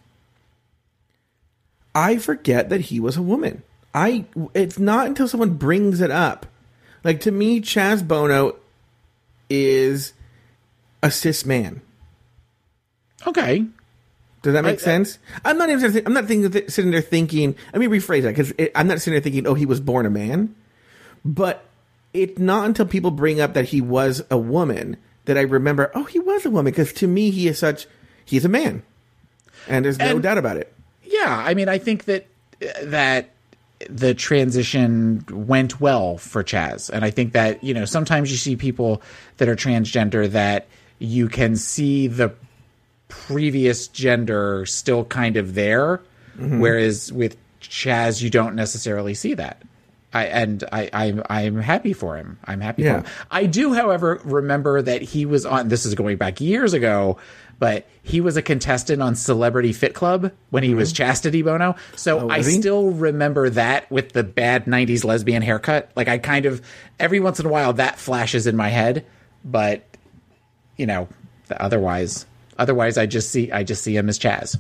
[1.94, 3.64] I forget that he was a woman.
[3.94, 4.26] I.
[4.54, 6.46] It's not until someone brings it up.
[7.04, 8.56] Like to me, Chaz Bono
[9.50, 10.14] is
[11.02, 11.82] a cis man.
[13.26, 13.66] Okay,
[14.42, 15.20] Does that make I- sense?
[15.44, 16.02] I'm not even.
[16.06, 17.56] I'm not thinking, sitting there thinking.
[17.74, 20.10] Let me rephrase that because I'm not sitting there thinking, "Oh, he was born a
[20.10, 20.56] man."
[21.26, 21.66] But
[22.14, 25.92] it's not until people bring up that he was a woman that I remember.
[25.94, 27.88] Oh, he was a woman because to me, he is such.
[28.24, 28.84] He's a man,
[29.68, 30.72] and there's no doubt about it.
[31.04, 31.44] yeah.
[31.46, 32.28] I mean, I think that
[32.62, 33.32] uh, that
[33.90, 38.56] the transition went well for Chaz, and I think that you know sometimes you see
[38.56, 39.02] people
[39.38, 40.68] that are transgender that
[41.00, 42.34] you can see the
[43.10, 46.02] previous gender still kind of there,
[46.38, 46.60] mm-hmm.
[46.60, 49.62] whereas with Chaz you don't necessarily see that.
[50.14, 52.40] I and I I'm I'm happy for him.
[52.46, 53.02] I'm happy Yeah.
[53.02, 53.14] for him.
[53.30, 55.68] I do, however, remember that he was on.
[55.68, 57.18] This is going back years ago,
[57.60, 61.04] but he was a contestant on Celebrity Fit Club when he was mm-hmm.
[61.04, 61.76] Chastity Bono.
[61.96, 62.44] So oh, I he?
[62.44, 65.92] still remember that with the bad '90s lesbian haircut.
[65.96, 66.62] Like I kind of
[67.00, 69.06] every once in a while that flashes in my head,
[69.46, 69.84] but
[70.76, 71.08] you know,
[71.52, 72.26] otherwise,
[72.60, 74.60] otherwise I just see I just see him as Chaz.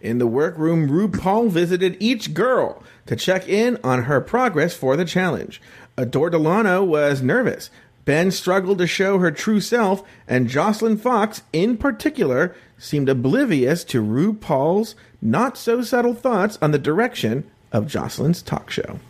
[0.00, 5.04] In the workroom, RuPaul visited each girl to check in on her progress for the
[5.06, 5.62] challenge.
[5.96, 7.70] Adore Delano was nervous.
[8.04, 14.02] Ben struggled to show her true self, and Joslyn Fox, in particular, seemed oblivious to
[14.02, 19.00] RuPaul's not so subtle thoughts on the direction of Joslyn's talk show.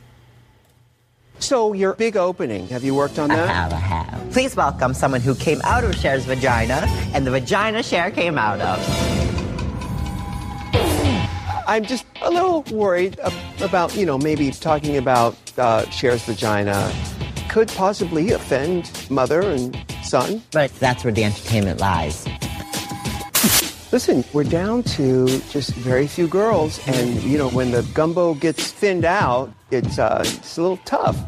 [1.45, 3.39] So, your big opening, have you worked on that?
[3.39, 3.71] I that?
[3.71, 4.33] have, I have.
[4.33, 8.63] Please welcome someone who came out of Cher's vagina and the vagina Cher came out
[8.63, 8.81] of.
[11.69, 13.19] I'm just a little worried
[13.61, 16.91] about, you know, maybe talking about uh, Cher's vagina
[17.51, 20.41] could possibly offend mother and son.
[20.51, 22.27] But that's where the entertainment lies.
[23.93, 28.73] Listen, we're down to just very few girls, and you know, when the gumbo gets
[28.73, 31.23] thinned out, it's uh, it's a little tough.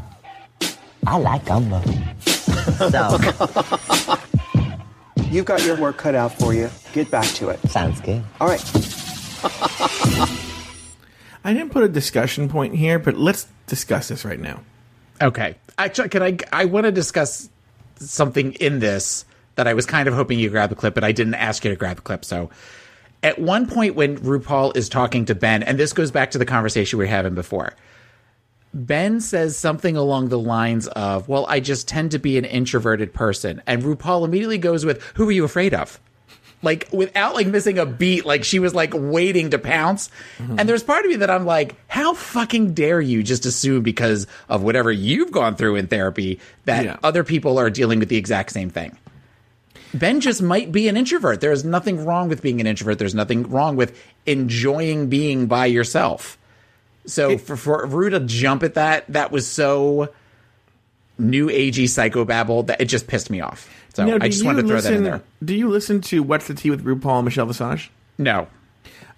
[1.06, 1.80] I like gumbo.
[2.20, 3.18] so,
[5.30, 6.70] You've got your work cut out for you.
[6.92, 7.60] Get back to it.
[7.68, 8.22] sounds good.
[8.40, 8.62] All right.
[11.44, 14.62] I didn't put a discussion point here, but let's discuss this right now.
[15.20, 15.56] Okay.
[15.78, 16.38] Actually, can I?
[16.52, 17.48] I want to discuss
[17.96, 19.24] something in this
[19.56, 21.70] that I was kind of hoping you grab the clip, but I didn't ask you
[21.70, 22.24] to grab the clip.
[22.24, 22.50] So,
[23.22, 26.46] at one point when RuPaul is talking to Ben, and this goes back to the
[26.46, 27.74] conversation we were having before,
[28.76, 33.14] Ben says something along the lines of, "Well, I just tend to be an introverted
[33.14, 35.98] person," and RuPaul immediately goes with, "Who are you afraid of?"
[36.62, 40.10] Like without like missing a beat, like she was like waiting to pounce.
[40.38, 40.58] Mm-hmm.
[40.58, 44.26] And there's part of me that I'm like, how fucking dare you just assume because
[44.48, 46.96] of whatever you've gone through in therapy that Yeah.
[47.02, 48.96] other people are dealing with the exact same thing.
[49.94, 51.40] Ben just might be an introvert.
[51.40, 52.98] There is nothing wrong with being an introvert.
[52.98, 56.36] There's nothing wrong with enjoying being by yourself.
[57.06, 60.12] So for, for Rue to jump at that, that was so
[61.18, 63.70] new agey psychobabble that it just pissed me off.
[63.94, 65.22] So Now, I just wanted to throw that in there.
[65.42, 67.90] Do you listen to What's the Tea with RuPaul and Michelle Visage?
[68.18, 68.48] No.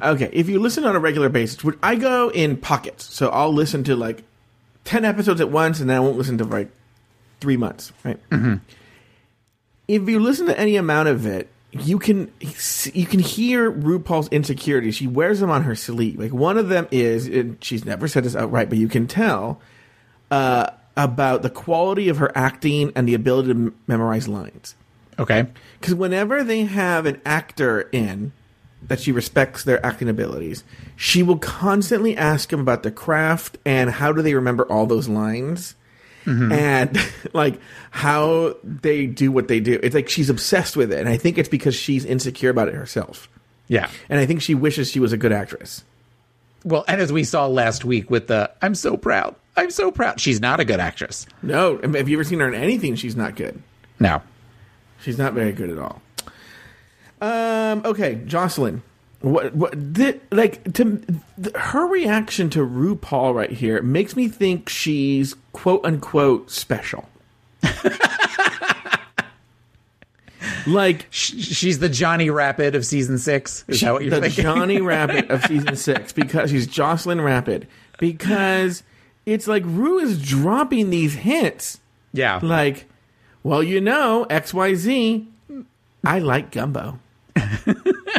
[0.01, 3.53] Okay, if you listen on a regular basis, which I go in pockets, so I'll
[3.53, 4.23] listen to like
[4.85, 6.71] ten episodes at once, and then I won't listen to like
[7.41, 7.93] three months.
[8.05, 8.19] Right.
[8.31, 8.55] Mm-hmm.
[9.89, 12.33] If you listen to any amount of it, you can
[12.93, 14.95] you can hear RuPaul's insecurities.
[14.95, 16.19] She wears them on her sleeve.
[16.19, 19.61] Like one of them is, and she's never said this outright, but you can tell.
[20.31, 20.67] Uh,
[20.99, 24.75] about the quality of her acting and the ability to m- memorize lines.
[25.17, 25.47] Okay.
[25.81, 28.33] Because whenever they have an actor in
[28.83, 30.65] that she respects their acting abilities,
[30.97, 35.09] she will constantly ask him about the craft and how do they remember all those
[35.09, 35.77] lines
[36.29, 36.99] and
[37.33, 37.61] like
[37.91, 39.81] how they do what they do.
[39.83, 42.75] It's like she's obsessed with it, and I think it's because she's insecure about it
[42.75, 43.29] herself.
[43.69, 43.91] Yeah.
[44.09, 45.85] And I think she wishes she was a good actress.
[46.65, 49.35] Well, and as we saw last week with the I'm so proud.
[49.57, 50.21] I'm so proud.
[50.21, 51.27] She's not a good actress.
[51.43, 52.95] No, have you ever seen her in anything?
[52.95, 53.61] She's not good.
[53.99, 54.23] No.
[55.03, 56.03] She's not very good at all.
[57.21, 57.83] Um.
[57.85, 58.83] Okay, Joslyn.
[59.21, 59.55] What?
[59.55, 59.93] What?
[59.93, 61.03] Did, like to
[61.43, 67.09] th- her reaction to RuPaul right here makes me think she's quote unquote special.
[70.67, 73.65] like Sh- She's the Johnny Rapid of season six.
[73.67, 74.45] Is that what you're the thinking?
[74.45, 77.67] Johnny Rapid of season six because she's Joslyn Rapid
[77.99, 78.83] because
[79.27, 81.81] it's like Rue is dropping these hints
[82.13, 82.39] yeah.
[82.43, 82.87] like,
[83.43, 85.27] well, you know, X Y Z.
[86.05, 87.01] I like gumbo.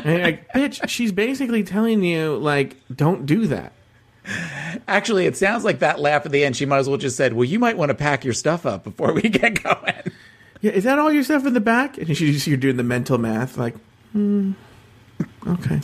[0.03, 3.74] and like, bitch, she's basically telling you like, don't do that.
[4.88, 6.55] Actually, it sounds like that laugh at the end.
[6.55, 8.84] She might as well just said, "Well, you might want to pack your stuff up
[8.84, 10.11] before we get going."
[10.61, 11.97] Yeah, is that all your stuff in the back?
[11.97, 13.76] And she just you're doing the mental math, like,
[14.11, 14.51] hmm,
[15.47, 15.80] okay,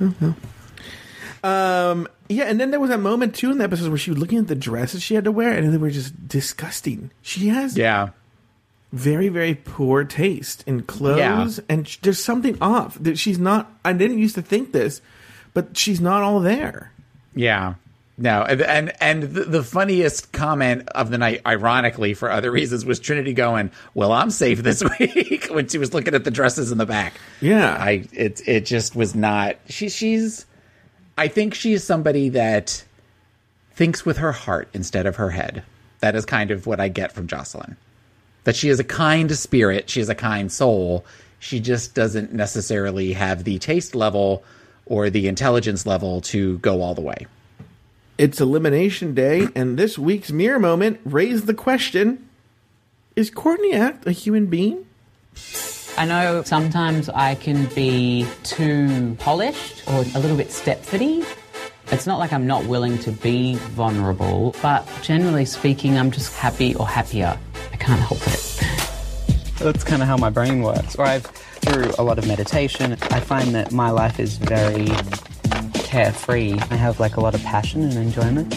[0.00, 0.34] oh.
[1.44, 4.18] Um, yeah, and then there was that moment too in the episode where she was
[4.18, 7.10] looking at the dresses she had to wear, and they were just disgusting.
[7.20, 8.10] She has Yeah.
[8.92, 13.92] Very very poor taste in clothes and sh- there's something off that she's not i
[13.94, 15.00] didn't used to think this
[15.54, 16.92] but she's not all there
[17.34, 17.74] Yeah.
[18.18, 22.84] No, and and, and the, the funniest comment of the night, ironically for other reasons,
[22.84, 26.70] was Trinity going, "Well, I'm safe this week" when she was looking at the dresses
[26.70, 27.14] in the back.
[27.40, 27.74] Yeah.
[27.74, 29.56] I it it just was not.
[29.70, 30.44] She she's,
[31.16, 32.84] I think she's somebody that
[33.72, 35.62] thinks with her heart instead of her head.
[36.00, 37.76] That is kind of what I get from Joslyn.
[38.44, 41.04] That she is a kind spirit, she is a kind soul.
[41.38, 44.44] She just doesn't necessarily have the taste level
[44.86, 47.26] or the intelligence level to go all the way.
[48.18, 52.28] it's elimination day and this week's mirror moment raised the question
[53.16, 54.84] is courtney act a human being
[55.96, 61.24] I know sometimes I can be too polished or a little bit stepfordy.
[61.88, 66.74] It's not like I'm not willing to be vulnerable, but generally speaking, I'm just happy
[66.76, 67.38] or happier.
[67.82, 69.58] I can't help it.
[69.58, 70.94] That's kind of how my brain works.
[70.94, 74.86] Or I've, through a lot of meditation, I find that my life is very
[75.74, 76.58] carefree.
[76.70, 78.54] I have like a lot of passion and enjoyment.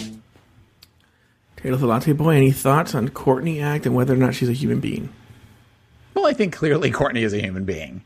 [1.58, 4.54] taylor the latte boy any thoughts on courtney act and whether or not she's a
[4.54, 5.10] human being
[6.14, 8.04] Well, I think clearly Courtney is a human being.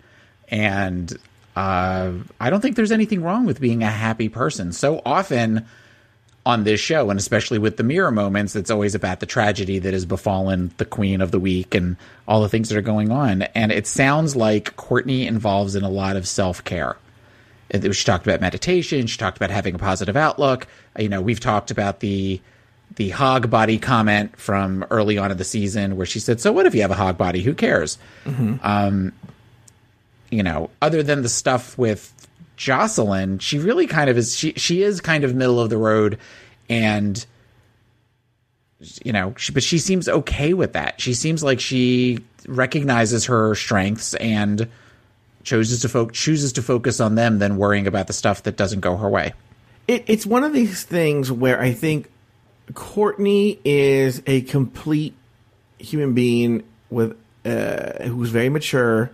[0.48, 1.16] And
[1.56, 4.72] uh, I don't think there's anything wrong with being a happy person.
[4.72, 5.68] So often
[6.46, 9.94] on this show, and especially with the mirror moments, it's always about the tragedy that
[9.94, 13.44] has befallen the queen of the week and all the things that are going on.
[13.44, 16.98] And it sounds like Courtney involves in a lot of self care.
[17.72, 19.06] She talked about meditation.
[19.06, 20.66] She talked about having a positive outlook.
[20.98, 22.42] You know, we've talked about the
[22.96, 26.66] the hog body comment from early on in the season where she said, "So what
[26.66, 27.44] if you have a hog body?
[27.44, 28.00] Who cares?"
[28.64, 29.14] Um,
[30.32, 32.12] you know, other than the stuff with
[32.60, 34.36] Joslyn, she really kind of is.
[34.36, 36.20] She she is kind of middle of the road,
[36.68, 37.26] and
[39.02, 41.00] you know, she, but she seems okay with that.
[41.00, 44.68] She seems like she recognizes her strengths and
[45.44, 48.82] chooses to fo- chooses to focus on them than worrying about the stuff that doesn't
[48.82, 49.32] go her way.
[49.88, 52.12] it, it's one of these things where I think
[52.74, 55.16] Courtney is a complete
[55.78, 59.12] human being with uh, who's very mature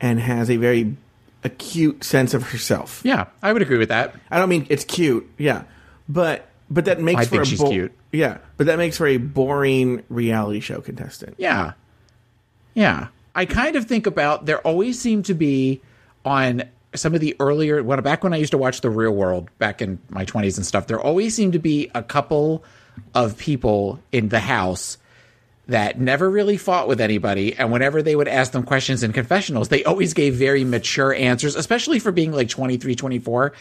[0.00, 0.96] and has a very
[1.44, 3.00] acute sense of herself.
[3.04, 4.14] Yeah, I would agree with that.
[4.30, 5.64] I don't mean it's cute, yeah,
[6.08, 7.92] but but that makes I for think a she's bo- cute.
[8.12, 11.34] Yeah, but that makes for a boring reality show contestant.
[11.38, 11.72] Yeah.
[12.74, 13.08] Yeah.
[13.34, 15.80] I kind of think about there always seem to be
[16.24, 16.64] on
[16.94, 19.82] some of the earlier when back when I used to watch the real world back
[19.82, 22.64] in my 20s and stuff there always seemed to be a couple
[23.14, 24.96] of people in the house
[25.68, 29.68] that never really fought with anybody and whenever they would ask them questions in confessionals
[29.68, 33.52] they always gave very mature answers especially for being like 23 24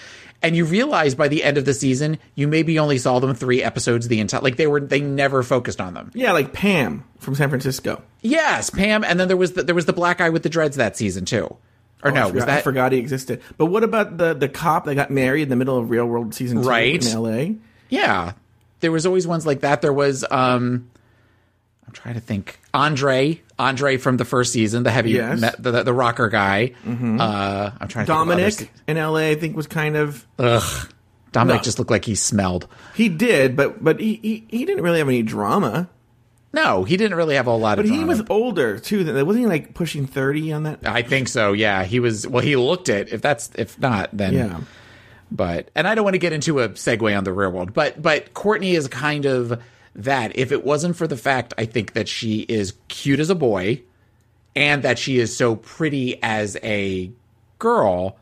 [0.41, 3.61] and you realize by the end of the season you maybe only saw them 3
[3.61, 7.35] episodes the entire like they were they never focused on them Yeah, like Pam from
[7.35, 8.01] San Francisco.
[8.21, 10.75] Yes, Pam, and then there was the, there was the black guy with the dreads
[10.77, 11.45] that season too.
[12.03, 13.41] Or Oh, no, I was forgot, I forgot he existed.
[13.57, 16.33] But what about the the cop that got married in the middle of Real World
[16.35, 17.03] season two Right.
[17.03, 17.55] in L.A.?
[17.89, 18.33] Yeah,
[18.81, 19.81] there was always ones like that.
[19.81, 20.89] There was um,
[21.87, 22.59] I'm trying to think.
[22.73, 25.41] Andre, Andre from the first season, the heavy, Yes.
[25.41, 26.73] me- the, the, the rocker guy.
[26.85, 29.31] Uh, I'm trying to Dominic in L.A.
[29.31, 30.25] I think was kind of.
[30.37, 30.91] Ugh,
[31.31, 31.63] Dominic No.
[31.63, 32.67] just looked like he smelled.
[32.95, 35.89] he did, but but he, he he didn't really have any drama.
[36.53, 38.07] No, he didn't really have a lot But of he drama.
[38.07, 38.99] was older too.
[39.25, 40.79] Wasn't he like pushing thirty on that?
[40.85, 41.53] I think so.
[41.53, 42.25] Yeah, he was.
[42.27, 43.11] Well, he looked it.
[43.13, 44.59] If that's if not, then Yeah.
[45.29, 48.01] But and I don't want to get into a segue on the real world, but
[48.01, 49.61] but Courtney is kind of
[49.97, 50.37] that.
[50.37, 53.83] If it wasn't for the fact, I think that she is cute as a boy,
[54.55, 57.11] and that she is so pretty as a
[57.59, 58.17] girl.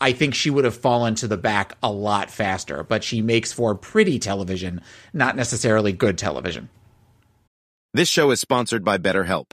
[0.00, 3.52] I think she would have fallen to the back a lot faster, but she makes
[3.52, 4.80] for pretty television,
[5.12, 6.68] not necessarily good television.
[7.94, 9.52] This show is sponsored by BetterHelp.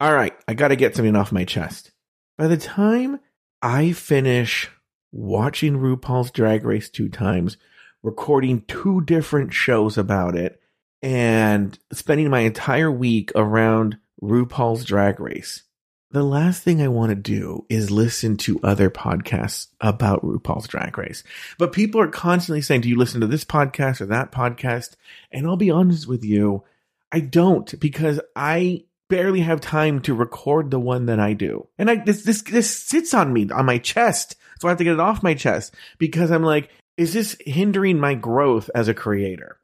[0.00, 1.92] All right, I got to get something off my chest.
[2.36, 3.20] By the time
[3.62, 4.70] I finish
[5.12, 7.56] watching RuPaul's Drag Race two times,
[8.02, 10.60] recording two different shows about it,
[11.02, 15.62] and spending my entire week around RuPaul's Drag Race,
[16.10, 20.96] the last thing I want to do is listen to other podcasts about RuPaul's Drag
[20.96, 21.22] Race.
[21.58, 24.96] But people are constantly saying, Do you listen to this podcast or that podcast?
[25.30, 26.64] And I'll be honest with you,
[27.12, 31.68] I don't because I barely have time to record the one that I do.
[31.78, 34.36] And I this this this sits on me on my chest.
[34.60, 37.98] So I have to get it off my chest because I'm like, is this hindering
[37.98, 39.58] my growth as a creator?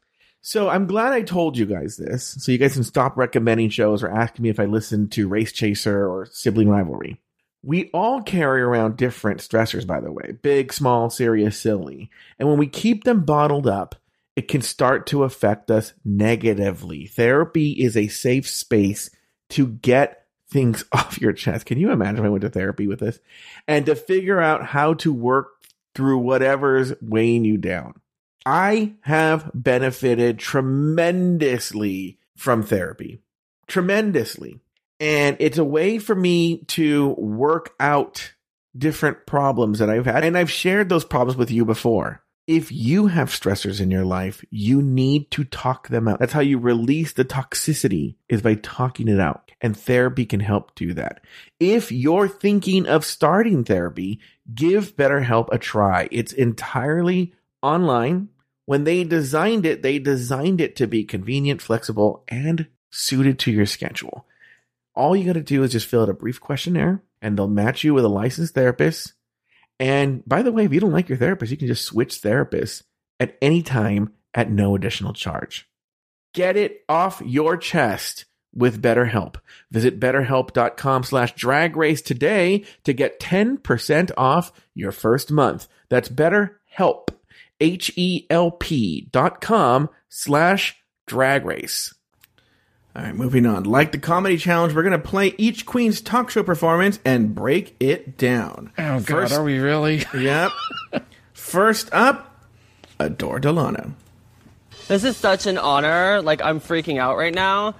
[0.46, 2.36] So I'm glad I told you guys this.
[2.38, 5.52] So you guys can stop recommending shows or asking me if I listen to Race
[5.52, 7.22] Chaser or Sibling Rivalry.
[7.62, 12.10] We all carry around different stressors, by the way big, small, serious, silly.
[12.38, 13.94] And when we keep them bottled up,
[14.36, 17.06] it can start to affect us negatively.
[17.06, 19.08] Therapy is a safe space
[19.48, 21.64] to get things off your chest.
[21.64, 23.18] Can you imagine if I went to therapy with this?
[23.66, 25.52] And to figure out how to work
[25.94, 27.94] through whatever's weighing you down.
[28.46, 33.22] I have benefited tremendously from therapy.
[33.66, 34.60] Tremendously.
[35.00, 38.34] And it's a way for me to work out
[38.76, 40.24] different problems that I've had.
[40.24, 42.22] And I've shared those problems with you before.
[42.46, 46.18] If you have stressors in your life, you need to talk them out.
[46.18, 49.50] That's how you release the toxicity is by talking it out.
[49.62, 51.22] And therapy can help do that.
[51.58, 54.20] If you're thinking of starting therapy,
[54.54, 56.08] give BetterHelp a try.
[56.10, 57.32] It's entirely
[57.62, 58.28] online.
[58.66, 63.66] When they designed it, they designed it to be convenient, flexible, and suited to your
[63.66, 64.26] schedule.
[64.94, 67.84] All you got to do is just fill out a brief questionnaire and they'll match
[67.84, 69.12] you with a licensed therapist.
[69.80, 72.82] And by the way, if you don't like your therapist, you can just switch therapists
[73.18, 75.68] at any time at no additional charge.
[76.32, 79.36] Get it off your chest with BetterHelp.
[79.70, 85.68] Visit betterhelp.com slash drag race today to get 10% off your first month.
[85.88, 87.08] That's BetterHelp,
[87.60, 90.76] H-E-L-P dot com slash
[91.06, 91.94] drag race.
[92.96, 93.64] All right, moving on.
[93.64, 97.74] Like the comedy challenge, we're going to play each queen's talk show performance and break
[97.80, 98.72] it down.
[98.78, 100.04] Oh God, First- are we really?
[100.14, 100.52] Yep.
[101.32, 102.44] First up,
[103.00, 103.94] Adore Delano.
[104.86, 106.20] This is such an honor.
[106.22, 107.74] Like, I'm freaking out right now.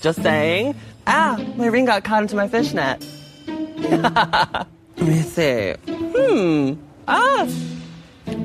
[0.00, 0.74] Just saying.
[1.06, 3.04] Ah, my ring got caught into my fishnet.
[3.78, 4.66] let
[4.98, 5.74] me see.
[5.88, 6.74] Hmm.
[7.06, 7.48] Ah.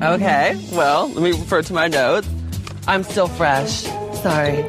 [0.02, 2.28] Okay, well, let me refer to my notes.
[2.86, 3.82] I'm still fresh.
[4.22, 4.64] Sorry.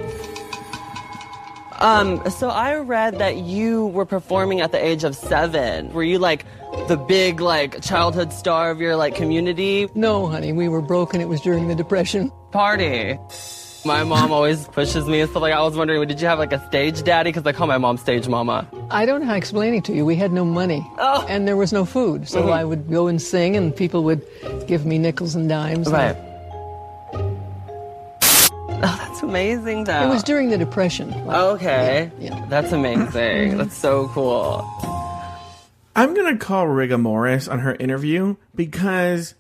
[1.80, 5.91] Um, so I read that you were performing at the age of seven.
[5.91, 6.45] Were you like
[6.88, 9.89] the big like childhood star of your like community?
[9.93, 11.19] No, honey, we were broken.
[11.19, 12.32] It was during the Depression.
[12.51, 13.19] Party.
[13.86, 15.59] My mom always pushes me and stuff like that.
[15.59, 17.29] I was wondering, did you have like a stage daddy?
[17.31, 18.67] Because I call my mom stage mama.
[18.89, 20.05] I don't know how explaining to you.
[20.05, 21.25] We had no money, Oh.
[21.29, 22.27] and there was no food.
[22.27, 22.51] So Mhm.
[22.51, 24.21] I would go and sing, and people would
[24.67, 25.89] give me nickels and dimes.
[25.91, 26.15] Right.
[28.77, 30.03] Oh, that's amazing though.
[30.03, 31.13] It was during the Depression.
[31.29, 32.11] Okay.
[32.19, 32.43] Yeah.
[32.49, 33.57] That's amazing.
[33.59, 34.67] that's so cool.
[35.95, 39.33] I'm going to call Riga Morris on her interview because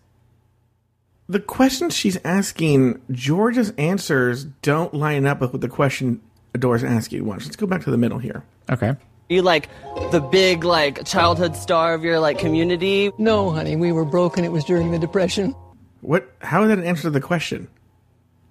[1.27, 6.21] the questions she's asking, George's answers don't line up with what the question
[6.53, 7.25] Adore's asking.
[7.25, 8.43] Once, let's go back to the middle here.
[8.69, 8.95] Okay.
[9.29, 9.69] You like
[10.11, 13.11] the big like childhood star of your like community?
[13.17, 14.43] No, honey, we were broken.
[14.45, 15.55] It was during the Depression.
[16.01, 16.31] What?
[16.41, 17.67] How is that an answer to the question?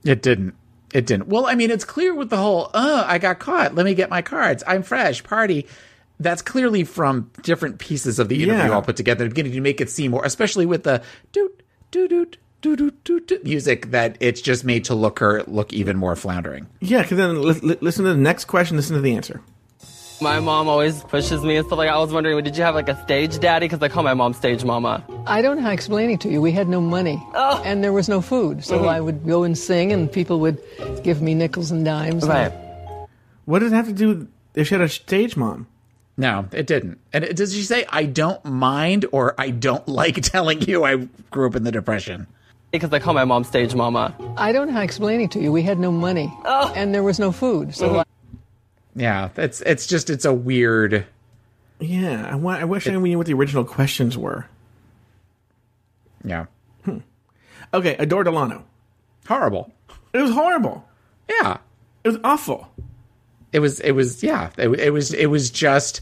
[0.05, 0.55] It didn't.
[0.93, 1.29] It didn't.
[1.29, 3.75] Well, I mean, it's clear with the whole, uh, I got caught.
[3.75, 4.62] Let me get my cards.
[4.66, 5.22] I'm fresh.
[5.22, 5.66] Party.
[6.20, 8.70] That's clearly from different pieces of the interview Yeah.
[8.75, 11.03] all put together at the beginning to make it seem more, especially with the
[11.33, 12.37] doot, doot, doot,
[13.45, 16.67] music that it's just made to look her look even more floundering.
[16.81, 19.41] Yeah, because then li- li- listen to the next question, listen to the answer.
[20.21, 21.91] My mom always pushes me and stuff like.
[21.91, 23.67] I was wondering, did you have like a stage daddy?
[23.67, 25.05] Because I call my mom stage mama.
[25.27, 26.41] I don't know how explaining to you.
[26.41, 27.61] We had no money, Oh.
[27.65, 28.65] and there was no food.
[28.65, 28.89] So Mhm.
[28.89, 30.59] I would go and sing, and people would
[31.03, 32.27] give me nickels and dimes.
[32.27, 32.53] Right.
[33.45, 35.67] What does it have to do with if she had a stage mom?
[36.17, 36.99] No, it didn't.
[37.12, 41.09] And it, does she say, I don't mind or I don't like telling you I
[41.33, 42.29] grew up in the Depression?
[42.75, 44.12] Because I call my mom stage mama.
[44.37, 45.53] I don't know how explaining to you.
[45.53, 46.72] We had no money, Oh.
[46.75, 47.72] and there was no food.
[47.72, 47.99] So Mhm.
[48.01, 48.05] I-
[48.97, 51.07] Yeah, it's it's just it's a weird.
[51.79, 54.47] Yeah, I, want, I wish I knew what the original questions were.
[56.25, 56.47] Yeah.
[57.72, 58.64] Okay, Adore Delano.
[59.29, 59.70] Horrible.
[60.12, 60.85] It was horrible.
[61.29, 61.59] Yeah.
[62.03, 62.68] It was awful.
[63.53, 66.01] It was it was yeah, it, it was it was just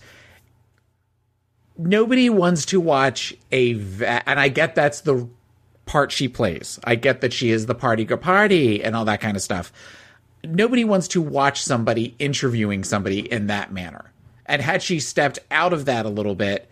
[1.76, 5.28] nobody wants to watch a va- and I get that's the
[5.92, 6.80] part she plays.
[6.84, 9.70] I get that she is the party go party and all that kind of stuff.
[10.42, 14.10] Nobody wants to watch somebody interviewing somebody in that manner.
[14.46, 16.66] And had she stepped out of that a little bit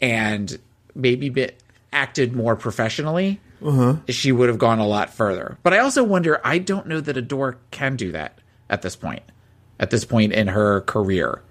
[0.00, 0.56] and
[0.94, 1.60] maybe bit,
[1.92, 3.96] acted more professionally, Uh-huh.
[4.08, 5.58] she would have gone a lot further.
[5.64, 8.38] But I also wonder, I don't know that Adore can do that
[8.70, 9.24] at this point.
[9.80, 11.42] At this point in her career.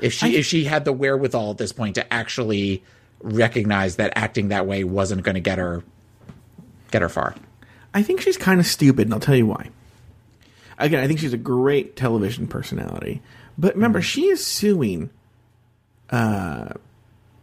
[0.00, 2.84] If she if she had the wherewithal at this point to actually
[3.20, 5.82] recognize that acting that way wasn't going to get her
[6.90, 7.34] get her far.
[7.94, 9.70] I think she's kind of stupid, and I'll tell you why.
[10.78, 13.20] Again, I think she's a great television personality,
[13.58, 15.10] but remember, she is suing
[16.10, 16.72] uh,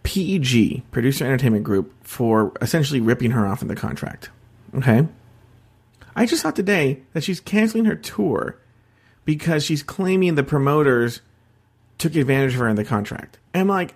[0.04, 4.30] PEG, Producer Entertainment Group, for essentially ripping her off in the contract.
[4.76, 5.08] Okay,
[6.16, 8.58] I just saw today that she's canceling her tour
[9.24, 11.22] because she's claiming the promoters
[11.98, 13.38] took advantage of her in the contract.
[13.54, 13.94] And I'm like,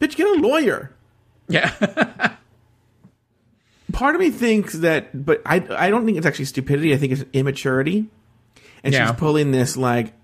[0.00, 0.92] bitch, get a lawyer.
[1.48, 2.34] Yeah.
[4.00, 6.94] Part of me thinks that, but I I don't think it's actually stupidity.
[6.94, 8.06] I think it's immaturity,
[8.82, 9.06] and Yeah.
[9.08, 10.14] she's pulling this like,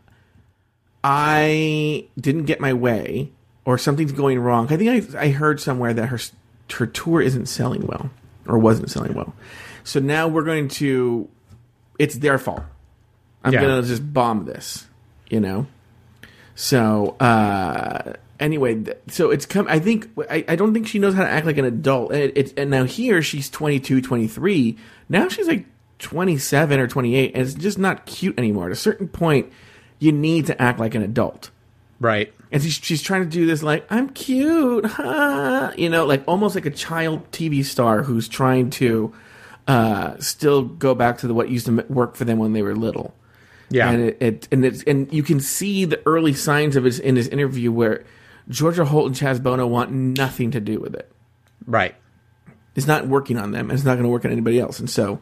[1.04, 3.32] I didn't get my way,
[3.66, 4.68] or something's going wrong.
[4.72, 6.18] I think I I heard somewhere that her
[6.72, 8.08] her tour isn't selling well,
[8.46, 9.34] or wasn't selling well.
[9.84, 11.28] So now we're going to,
[11.98, 12.62] it's their fault.
[13.44, 13.60] I'm Yeah.
[13.60, 14.86] gonna just bomb this,
[15.30, 15.66] you know.
[16.54, 19.66] So uh, anyway, so it's come.
[19.68, 22.12] I think I, I don't think she knows how to act like an adult.
[22.12, 24.76] And, it, and now here she's 22, 23.
[25.08, 25.66] Now she's like
[25.98, 28.66] 27 or 28, and it's just not cute anymore.
[28.66, 29.52] At a certain point,
[29.98, 31.50] you need to act like an adult.
[31.98, 32.32] Right.
[32.52, 36.54] And she's, she's trying to do this like I'm cute, ha, you know, like almost
[36.54, 39.14] like a child TV star who's trying to
[39.66, 42.74] uh, still go back to the what used to work for them when they were
[42.74, 43.14] little.
[43.68, 43.90] Yeah.
[43.90, 47.16] and it, it and it's and you can see the early signs of it in
[47.16, 48.04] this interview where
[48.48, 51.10] Georgia Holt and Chaz Bono want nothing to do with it.
[51.66, 51.94] Right.
[52.74, 53.70] It's not working on them.
[53.70, 54.78] and It's not going to work on anybody else.
[54.78, 55.20] And so,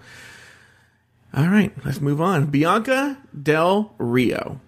[1.33, 2.47] all right, let's move on.
[2.47, 4.61] Bianca Del Rio.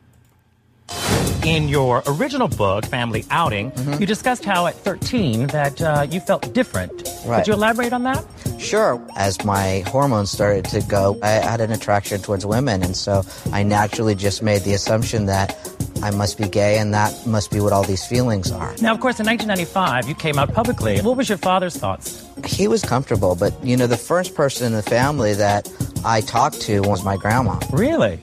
[1.45, 4.01] In your original book, Family Outing, Mm-hmm.
[4.01, 6.93] you discussed how at 13 that uh, you felt different.
[7.25, 7.39] Right.
[7.39, 8.25] Could you elaborate on that?
[8.59, 9.01] Sure.
[9.17, 13.63] As my hormones started to go, I had an attraction towards women, and so I
[13.63, 15.57] naturally just made the assumption that
[16.03, 18.75] I must be gay, and that must be what all these feelings are.
[18.81, 21.01] Now, of course, in 1995, you came out publicly.
[21.01, 22.27] What was your father's thoughts?
[22.45, 25.69] He was comfortable, but you know, the first person in the family that
[26.05, 27.59] I talked to was my grandma.
[27.73, 28.21] Really?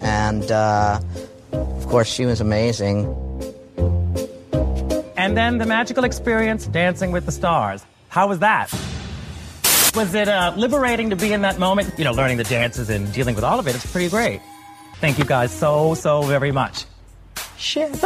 [0.00, 1.00] And uh,
[1.52, 3.04] of course, she was amazing.
[5.16, 7.84] And then the magical experience, Dancing with the Stars.
[8.08, 8.72] How was that?
[9.94, 11.92] Was it uh, liberating to be in that moment?
[11.96, 13.74] You know, learning the dances and dealing with all of it.
[13.74, 14.40] It's pretty great.
[15.00, 16.84] Thank you guys so, so very much.
[17.56, 17.90] Shit.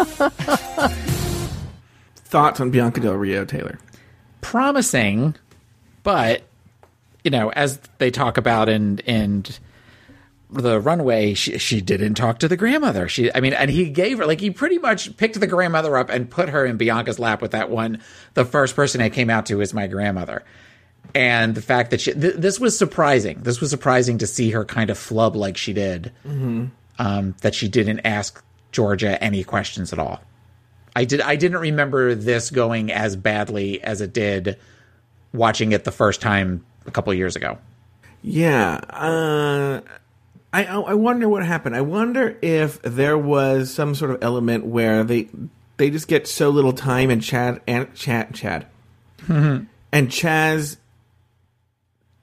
[2.17, 3.79] Thoughts on Bianca Del Rio, Taylor?
[4.41, 5.35] Promising,
[6.03, 6.43] but
[7.25, 9.59] you know, as they talk about and and
[10.51, 13.09] the runway, she she didn't talk to the grandmother.
[13.09, 16.09] She, I mean, and he gave her like he pretty much picked the grandmother up
[16.11, 18.01] and put her in Bianca's lap with that one.
[18.35, 20.45] The first person I came out to is my grandmother,
[21.15, 23.41] and the fact that she th- this was surprising.
[23.43, 26.13] This was surprising to see her kind of flub like she did.
[26.27, 26.67] Mm-hmm.
[26.99, 28.43] Um, that she didn't ask
[28.73, 30.21] Georgia any questions at all.
[30.95, 31.21] I did.
[31.21, 34.59] I didn't remember this going as badly as it did
[35.33, 37.59] watching it the first time a couple years ago.
[38.23, 38.81] Yeah.
[38.89, 39.81] Uh,
[40.53, 41.77] I I wonder what happened.
[41.77, 45.29] I wonder if there was some sort of element where they
[45.77, 48.67] they just get so little time and Chad and Chad Chad
[49.93, 50.79] and Chaz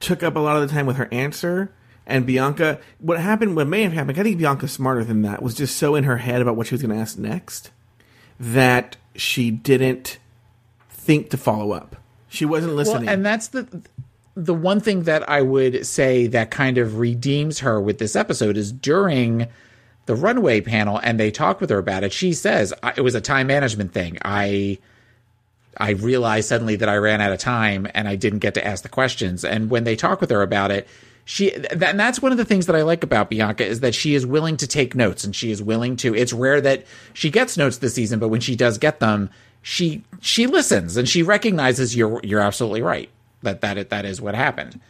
[0.00, 1.72] took up a lot of the time with her answer.
[2.06, 5.54] And Bianca, what happened, what may have happened, I think Bianca's smarter than that, was
[5.54, 7.70] just so in her head about what she was going to ask next
[8.38, 10.18] that she didn't
[10.88, 11.96] think to follow up.
[12.28, 13.06] She wasn't listening.
[13.06, 13.82] Well, and that's the
[14.36, 18.58] the one thing that I would say that kind of redeems her with this episode
[18.58, 19.48] is during
[20.04, 22.12] the runway panel and they talk with her about it.
[22.12, 24.18] She says it was a time management thing.
[24.22, 24.78] I
[25.78, 28.82] I realized suddenly that I ran out of time and I didn't get to ask
[28.82, 29.44] the questions.
[29.44, 30.86] And when they talk with her about it,
[31.26, 34.14] she and that's one of the things that I like about Bianca is that she
[34.14, 36.14] is willing to take notes and she is willing to.
[36.14, 39.28] It's rare that she gets notes this season, but when she does get them,
[39.60, 43.10] she she listens and she recognizes you're you're absolutely right
[43.42, 44.80] that that that is what happened.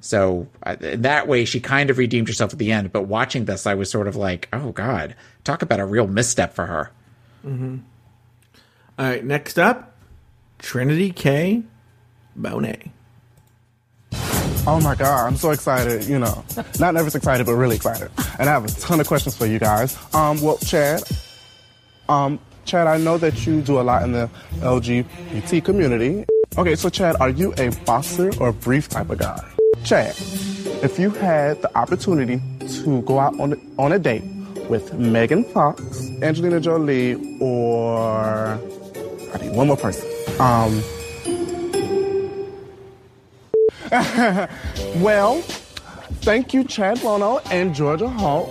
[0.00, 2.92] So uh, that way, she kind of redeemed herself at the end.
[2.92, 6.54] But watching this, I was sort of like, oh god, talk about a real misstep
[6.54, 6.92] for her.
[7.44, 7.78] Mm-hmm.
[9.00, 9.96] All right, next up,
[10.60, 11.64] Trinity K.
[12.38, 12.90] Bonet.
[14.64, 16.44] Oh my god, I'm so excited, you know.
[16.78, 18.10] Not nervous excited, but really excited.
[18.38, 19.98] And I have a ton of questions for you guys.
[20.14, 21.02] Um, well, Chad,
[22.08, 26.24] um, Chad, I know that you do a lot in the LGBT community.
[26.56, 29.42] Okay, so Chad, are you a boxer or brief type of guy?
[29.82, 30.14] Chad,
[30.80, 34.22] if you had the opportunity to go out on, on a date
[34.68, 38.60] with Megan Fox, Angelina Jolie, or
[39.34, 40.08] I need one more person.
[40.40, 40.82] Um,
[44.96, 45.42] well,
[46.22, 48.48] thank you, Chad Bono and Georgia Hall.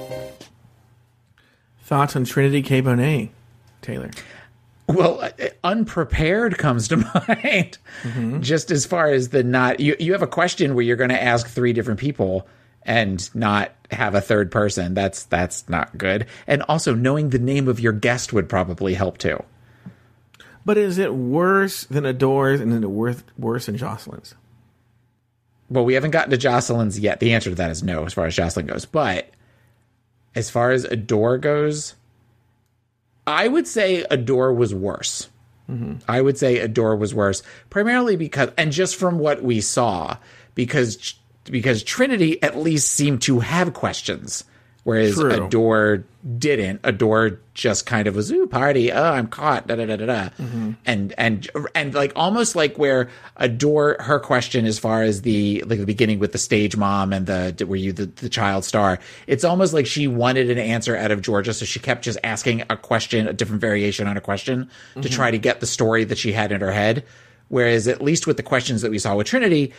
[1.84, 2.82] Thoughts on Trinity K.
[2.84, 3.30] Bonet,
[3.82, 4.12] Taylor?
[4.88, 5.30] Well, uh,
[5.64, 6.98] unprepared comes to
[7.36, 7.80] mind.
[8.44, 11.22] Just as far as the not, you, you have a question where you're going to
[11.22, 12.48] ask three different people
[12.84, 14.94] and not have a third person.
[14.94, 16.28] That's that's not good.
[16.46, 19.44] And also, knowing the name of your guest would probably help too.
[20.66, 24.36] But is it worse than Adore's and is it worth, worse than Joslyn's?
[25.72, 27.22] Well, we haven't gotten to Joslyn's yet.
[27.22, 28.86] The answer to that is no, as far as Joslyn goes.
[28.86, 29.30] But
[30.36, 31.96] as far as Adore goes,
[33.26, 35.30] I would say Adore was worse.
[35.70, 36.00] Mm-hmm.
[36.10, 40.18] I would say Adore was worse, primarily because, and just from what we saw,
[40.56, 41.16] because
[41.46, 44.44] because Trinity at least seemed to have questions,
[44.84, 45.46] whereas True.
[45.46, 46.04] Adore
[46.38, 46.80] didn't.
[46.84, 48.92] Adore just kind of was, "Ooh, party!
[48.92, 50.30] Oh, I'm caught!" Da da da da da.
[50.86, 55.80] And and and like almost like where Adore her question as far as the like
[55.80, 59.00] the beginning with the stage mom and the were you the, the child star?
[59.28, 62.64] It's almost like she wanted an answer out of Georgia, so she kept just asking
[62.70, 65.12] a question, a different variation on a question to Mhm.
[65.12, 67.04] try to get the story that she had in her head.
[67.48, 69.74] Whereas at least with the questions that we saw with Trinity,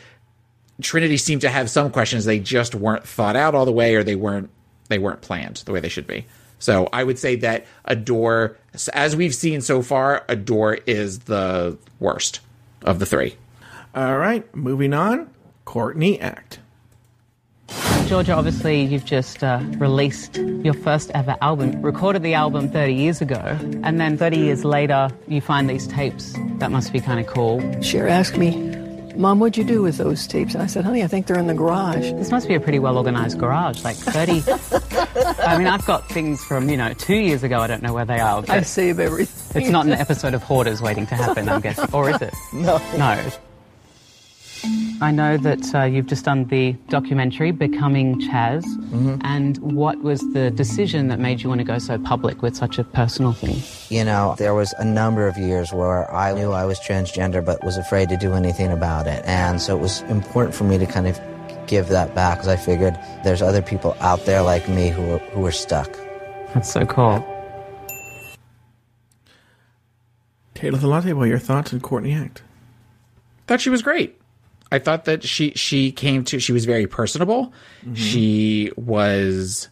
[0.80, 4.02] Trinity seemed to have some questions they just weren't thought out all the way, or
[4.02, 4.50] they weren't
[4.92, 6.26] they weren't planned the way they should be.
[6.58, 8.56] So I would say that Adore,
[8.92, 12.38] as we've seen so far, Adore is the worst
[12.82, 13.36] of the three.
[13.94, 15.28] All right, moving on.
[15.64, 16.60] Courtney Act.
[18.06, 23.20] Georgia, obviously, you've just uh, released your first ever album, recorded the album 30 years
[23.20, 26.34] ago, and then 30 years later, you find these tapes.
[26.58, 27.60] That must be kind of cool.
[27.80, 28.50] Cher asked me,
[29.16, 30.54] Mom, what'd you do with those tapes?
[30.54, 32.12] And I said, honey, I think they're in the garage.
[32.12, 33.82] This must be a pretty well organized garage.
[33.84, 34.42] Like 30.
[35.42, 37.60] I mean, I've got things from, you know, two years ago.
[37.60, 38.44] I don't know where they are.
[38.48, 39.62] I save everything.
[39.62, 41.92] It's not an episode of Hoarders waiting to happen, I'm guessing.
[41.92, 42.34] Or is it?
[42.52, 42.78] No.
[42.96, 43.30] No.
[45.00, 48.64] I know that uh, you've just done the documentary, Becoming Chaz.
[49.24, 52.78] And what was the decision that made you want to go so public with such
[52.78, 53.56] a personal thing?
[53.88, 57.64] You know, there was a number of years where I knew I was transgender but
[57.64, 59.24] was afraid to do anything about it.
[59.24, 61.20] And so it was important for me to kind of
[61.66, 65.18] give that back because I figured there's other people out there like me who are,
[65.18, 65.90] who are stuck.
[66.54, 67.26] That's so cool.
[70.54, 72.42] Taylor the Latte Boy, your thoughts on Courtney Act?
[73.52, 74.18] thought she was great.
[74.72, 77.52] I thought that she she came to she was very personable.
[77.82, 77.94] Mm-hmm.
[77.94, 79.68] She was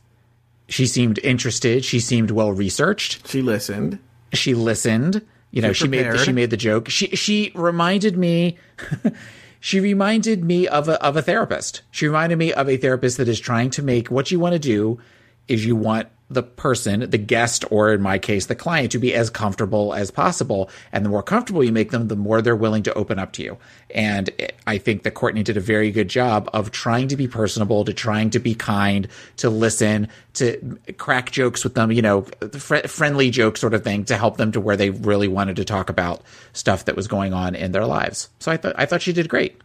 [0.68, 1.84] she seemed interested.
[1.86, 3.26] She seemed well researched.
[3.26, 3.98] She listened.
[4.34, 5.22] She listened.
[5.52, 6.90] You know, She she made the, she made the joke.
[6.90, 8.58] She she reminded me
[9.60, 11.80] she reminded me of a of a therapist.
[11.90, 14.58] She reminded me of a therapist that is trying to make what you want to
[14.58, 15.00] do
[15.48, 19.12] is you want the person, the guest, or in my case, the client, to be
[19.12, 20.70] as comfortable as possible.
[20.92, 23.42] And the more comfortable you make them, the more they're willing to open up to
[23.42, 23.58] you.
[23.92, 24.30] And
[24.66, 27.92] I think that Courtney did a very good job of trying to be personable, to
[27.92, 29.08] trying to be kind,
[29.38, 32.22] to listen, to crack jokes with them, you know,
[32.52, 35.64] fr- friendly joke sort of thing to help them to where they really wanted to
[35.64, 36.22] talk about
[36.52, 38.28] stuff that was going on in their lives.
[38.38, 39.60] So I thought, I thought she did great.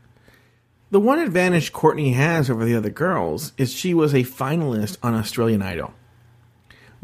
[0.91, 5.13] The one advantage Courtney has over the other girls is she was a finalist on
[5.13, 5.93] Australian Idol,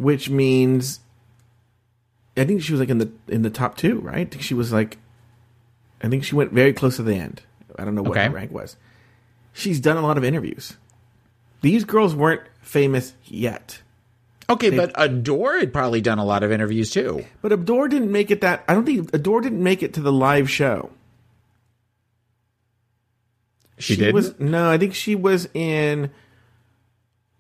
[0.02, 1.00] which means
[2.36, 4.18] I think she was like in the in the top two, right?
[4.20, 4.98] I think she was like,
[6.02, 7.42] I think she went very close to the end.
[7.78, 8.26] I don't know what Okay.
[8.26, 8.78] her rank was.
[9.54, 10.78] She's done a lot of interviews.
[11.62, 13.82] These girls weren't famous yet.
[14.50, 17.26] Okay, They- but Adore had probably done a lot of interviews too.
[17.42, 18.64] But Adore didn't make it that.
[18.68, 20.90] I don't think Adore didn't make it to the live show.
[23.78, 24.40] She didn't?
[24.40, 26.12] No, I think she was in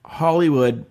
[0.05, 0.85] Hollywood,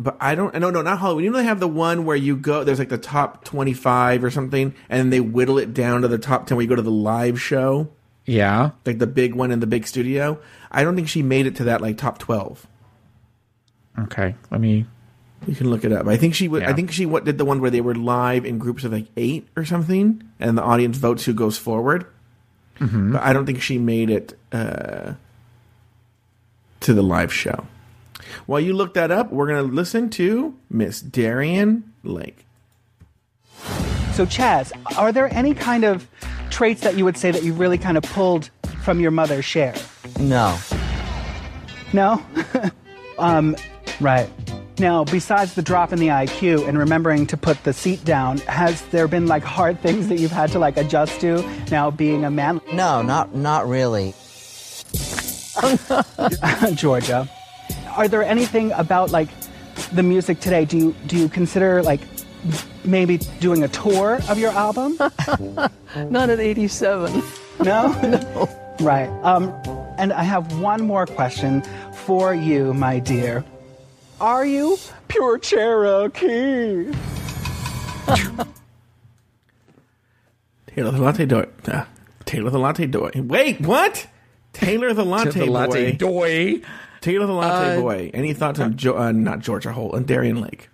[0.00, 0.54] but I don't.
[0.58, 1.24] No, no, not Hollywood.
[1.24, 2.64] You know they have the one where you go.
[2.64, 6.46] There's like the top twenty-five or something, and they whittle it down to the top
[6.46, 6.56] ten.
[6.56, 7.88] Where you go to the live show,
[8.24, 8.70] Yeah.
[8.86, 10.38] like the big one in the big studio.
[10.70, 12.66] I don't think she made it to that like top twelve.
[13.98, 14.86] Okay, let me.
[15.46, 16.06] You can look it up.
[16.06, 16.62] I think she was.
[16.62, 19.06] I think she what did the one where they were live in groups of like
[19.16, 22.06] eight or something, and the audience votes who goes forward.
[22.78, 23.12] Mhm.
[23.12, 24.38] But I don't think she made it.
[24.52, 25.14] Uh,
[26.80, 27.66] to the live show.
[28.46, 32.44] While you look that up, we're going to listen to Miss Darienne Lake.
[34.12, 36.08] So, Chaz, are there any kind of
[36.50, 38.50] traits that you would say that you really kind of pulled
[38.82, 39.74] from your mother, Cher?
[40.18, 40.58] No.
[41.92, 42.22] No?
[43.18, 43.56] um,
[44.00, 44.28] right.
[44.78, 48.80] Now, besides the drop in the IQ and remembering to put the seat down, has
[48.86, 52.30] there been like hard things that you've had to like adjust to now being a
[52.30, 52.60] man?
[52.72, 54.14] No, not not really.
[56.74, 57.28] Georgia.
[57.98, 59.28] Are there anything about like
[59.92, 60.64] the music today?
[60.64, 62.00] Do you do you consider like
[62.84, 64.96] maybe doing a tour of your album?
[65.96, 67.20] Not at 87.
[67.64, 67.88] No?
[68.02, 68.48] no.
[68.78, 69.08] Right.
[69.24, 69.52] Um,
[69.98, 73.44] and I have one more question for you, my dear.
[74.20, 74.78] Are you
[75.08, 76.92] pure Cherokee?
[80.68, 81.46] Taylor the Latte Doy.
[81.66, 81.84] Uh,
[82.26, 83.10] Taylor the Latte Boy.
[83.16, 84.06] Wait, what?
[84.52, 85.50] Taylor the Latte the
[87.00, 87.12] Latte Boy.
[87.12, 88.10] Taylor the Latte Uh, Boy.
[88.14, 90.68] Any thoughts on jo- uh, not Georgia Holt and Darienne Lake?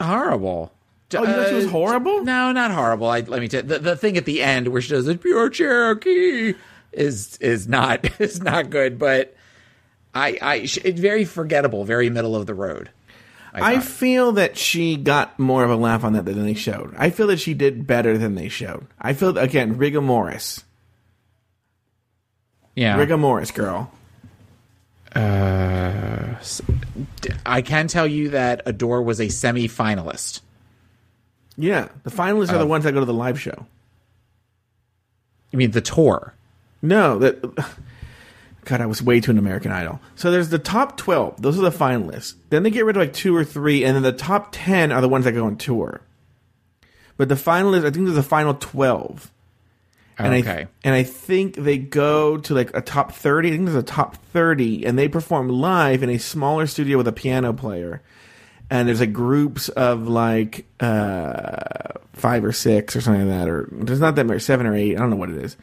[0.00, 0.72] Horrible.
[1.16, 2.24] Oh, you thought she was Uh, horrible?
[2.24, 3.06] No, not horrible.
[3.08, 5.48] I, let me tell the, the thing at the end where she does it pure
[5.48, 6.54] Cherokee
[6.92, 8.98] is is not is not good.
[8.98, 9.36] But
[10.14, 12.90] I I it's very forgettable, very middle of the road.
[13.56, 16.92] I, feel that she got more of a laugh on that than they showed.
[16.98, 18.88] I feel that she did better than they showed.
[19.00, 20.64] I feel again, Rigor Morris.
[22.74, 22.96] Yeah.
[22.96, 23.92] Rigor Morris, girl.
[25.14, 26.34] Uh,
[27.46, 30.40] I can tell you that Adore was a semi-finalist.
[31.56, 32.66] Yeah, the finalists are the Oh.
[32.66, 33.66] ones that go to the live show.
[35.52, 36.34] You mean the tour?
[36.82, 37.40] No, that.
[38.64, 40.00] God, I was way too an American Idol.
[40.16, 42.34] So there's the top twelve; those are the finalists.
[42.50, 45.00] Then they get rid of like two or three, and then the top ten are
[45.02, 46.00] the ones that go on tour.
[47.16, 49.30] But the finalists, I think there's the final twelve.
[50.16, 53.48] And I and I think they go to like a top thirty.
[53.48, 57.08] I think there's a top thirty, and they perform live in a smaller studio with
[57.08, 58.00] a piano player.
[58.70, 63.68] And there's like groups of like uh, five or six or something like that, or
[63.72, 64.96] there's not that many, seven or eight.
[64.96, 65.56] I don't know what it is,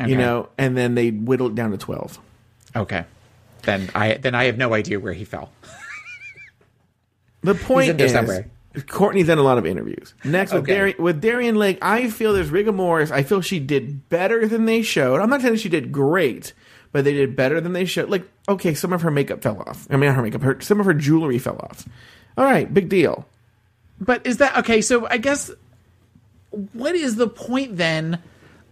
[0.00, 0.10] Okay.
[0.10, 0.48] you know.
[0.56, 2.18] And then they whittle it down to twelve.
[2.74, 3.04] Okay.
[3.62, 5.50] Then I then I have no idea where he fell.
[7.42, 8.48] The point is, somewhere.
[8.88, 10.14] Courtney's done a lot of interviews.
[10.24, 10.74] Next with, Okay.
[10.74, 13.10] Darienne, with Darienne Lake, I feel there's rigor mortis.
[13.10, 15.20] I feel she did better than they showed.
[15.20, 16.52] I'm not saying she did great,
[16.92, 18.10] but they did better than they showed.
[18.10, 19.86] Like, okay, some of her makeup fell off.
[19.90, 21.88] I mean, not her makeup, her some of her jewelry fell off.
[22.36, 23.26] All right, big deal.
[23.98, 24.82] But is that okay?
[24.82, 25.50] So I guess
[26.72, 28.22] what is the point then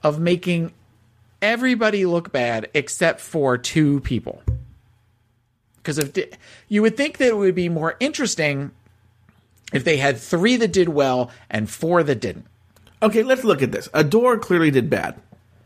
[0.03, 0.73] of making
[1.41, 4.43] everybody look bad except for two people?
[5.77, 6.13] Because if
[6.69, 8.71] you would think that it would be more interesting
[9.75, 12.47] if they had three that did well and four that didn't.
[13.03, 13.89] Okay, let's look at this.
[13.93, 15.21] Adore clearly did bad.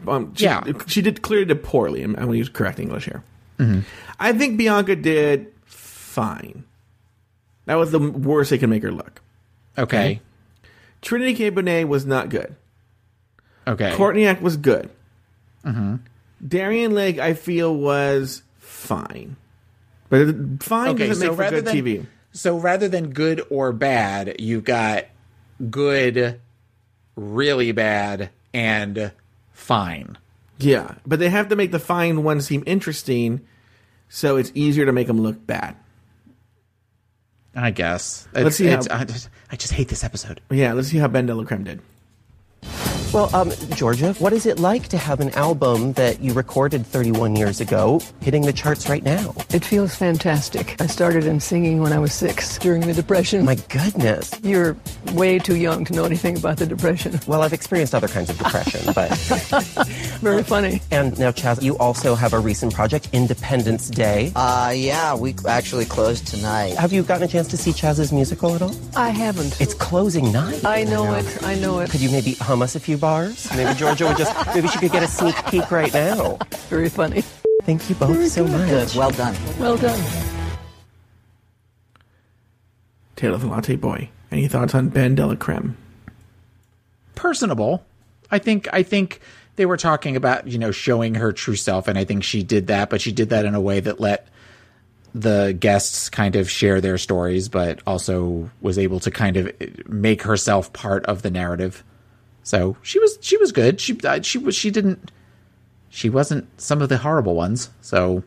[0.07, 0.65] Um, she, Yeah.
[0.87, 2.03] she did clearly did poorly.
[2.03, 3.23] I'm, I'm going to use correct English here.
[3.59, 3.81] Mm-hmm.
[4.19, 6.65] I think Bianca did fine.
[7.67, 9.21] That was the worst they could make her look.
[9.77, 10.21] Okay.
[11.03, 11.51] Trinity K.
[11.51, 12.57] Bonet was not good.
[13.67, 13.95] Okay.
[13.95, 14.91] Courtney was good.
[15.65, 15.97] Mm-hmm.
[16.47, 19.37] Darienne Lake, I feel, was fine.
[20.09, 22.07] But fine doesn't make for good than TV.
[22.33, 25.05] So rather than good or bad, you've got
[25.71, 26.41] good,
[27.17, 29.13] really bad, and
[29.53, 30.19] fine.
[30.59, 33.41] Yeah, but they have to make the fine one seem interesting,
[34.09, 35.77] so it's easier to make them look bad.
[37.55, 38.29] I guess.
[38.33, 40.41] Let's see It's- how- I, just, I just hate this episode.
[40.51, 41.81] Yeah, let's see how Ben Delacreme did.
[43.11, 47.37] Well, um, Georgia, what is it like to have an album that you recorded 31
[47.37, 49.35] years ago hitting the charts right now?
[49.51, 50.79] It feels fantastic.
[50.79, 53.47] I started in singing when I was six during the Depression.
[53.47, 54.39] My goodness.
[54.43, 54.77] You're
[55.15, 57.19] way too young to know anything about the Depression.
[57.27, 59.11] Well, I've experienced other kinds of depression, but.
[60.21, 60.83] Very funny.
[60.91, 64.33] And now, Chaz, you also have a recent project, Independence Day.
[64.37, 66.77] Uh, yeah, we actually closed tonight.
[66.77, 68.75] Have you gotten a chance to see Chaz's musical at all?
[68.95, 69.59] I haven't.
[69.63, 70.63] It's closing night.
[70.67, 71.43] I know it.
[71.43, 71.89] I know it.
[71.91, 73.49] Could you maybe hum us a few bars?
[73.57, 76.39] Maybe Georgia would just, maybe she could get a sneak peek right now.
[76.69, 77.23] Very funny.
[77.63, 78.69] Thank you both so much.
[78.69, 78.95] Good.
[78.95, 79.37] Well done.
[79.59, 80.01] Well done.
[83.17, 84.11] Taylor the Latte Boy.
[84.31, 85.75] Any thoughts on Ben Delacreme?
[87.15, 87.85] Personable.
[88.31, 88.69] I think.
[88.73, 89.21] I think
[89.57, 92.69] they were talking about you know showing her true self, and I think she did
[92.69, 94.29] that, but she did that in a way that let
[95.15, 99.53] the guests kind of share their stories, but also was able to kind of
[99.89, 101.83] make herself part of the narrative.
[102.49, 103.79] So she was she was good.
[103.79, 105.13] She uh, she was she didn't
[105.91, 107.69] she wasn't some of the horrible ones.
[107.83, 108.25] So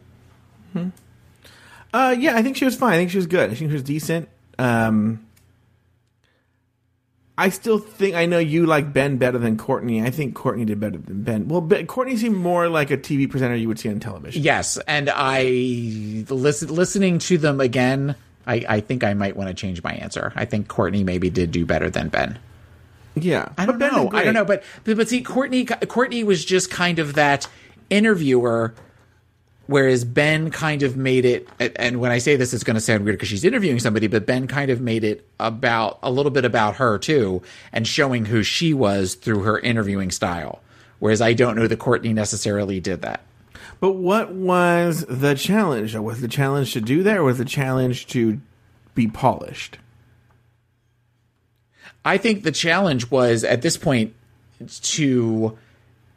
[1.91, 2.93] Uh, yeah, I think she was fine.
[2.93, 3.49] I think she was good.
[3.49, 4.29] I think she was decent.
[4.59, 5.25] Um,
[7.35, 10.03] I still think I know you like Ben better than Courtney.
[10.03, 11.47] I think Courtney did better than Ben.
[11.47, 14.43] Well, ben, Courtney seemed more like a TV presenter you would see on television.
[14.43, 15.45] Yes, and I
[16.29, 18.15] listen, listening to them again.
[18.45, 20.31] I, I think I might want to change my answer.
[20.35, 22.37] I think Courtney maybe did do better than Ben.
[23.15, 24.09] Yeah, I don't know.
[24.13, 27.47] I don't know, but, but but see, Courtney Courtney was just kind of that
[27.89, 28.73] interviewer,
[29.67, 31.47] whereas Ben kind of made it.
[31.75, 34.25] And when I say this, it's going to sound weird because she's interviewing somebody, but
[34.25, 37.41] Ben kind of made it about a little bit about her too,
[37.73, 40.61] and showing who she was through her interviewing style.
[40.99, 43.21] Whereas I don't know that Courtney necessarily did that.
[43.81, 45.95] But what was the challenge?
[45.95, 48.39] Was the challenge to do that, or was the challenge to
[48.93, 49.79] be polished?
[52.03, 54.13] I think the challenge was at this point
[54.81, 55.57] to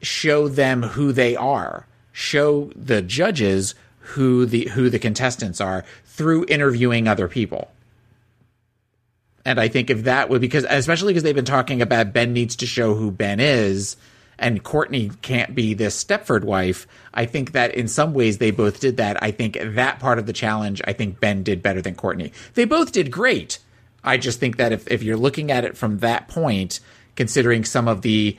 [0.02, 6.44] show them who they are, show the judges who the who the contestants are through
[6.48, 7.70] interviewing other people.
[9.46, 12.56] And I think if that would because especially because they've been talking about Ben needs
[12.56, 13.96] to show who Ben is
[14.38, 18.80] and Courtney can't be this Stepford wife, I think that in some ways they both
[18.80, 19.22] did that.
[19.22, 22.32] I think that part of the challenge, I think Ben did better than Courtney.
[22.54, 23.58] They both did great.
[24.04, 26.80] I just think that if, if you're looking at it from that point,
[27.16, 28.36] considering some of the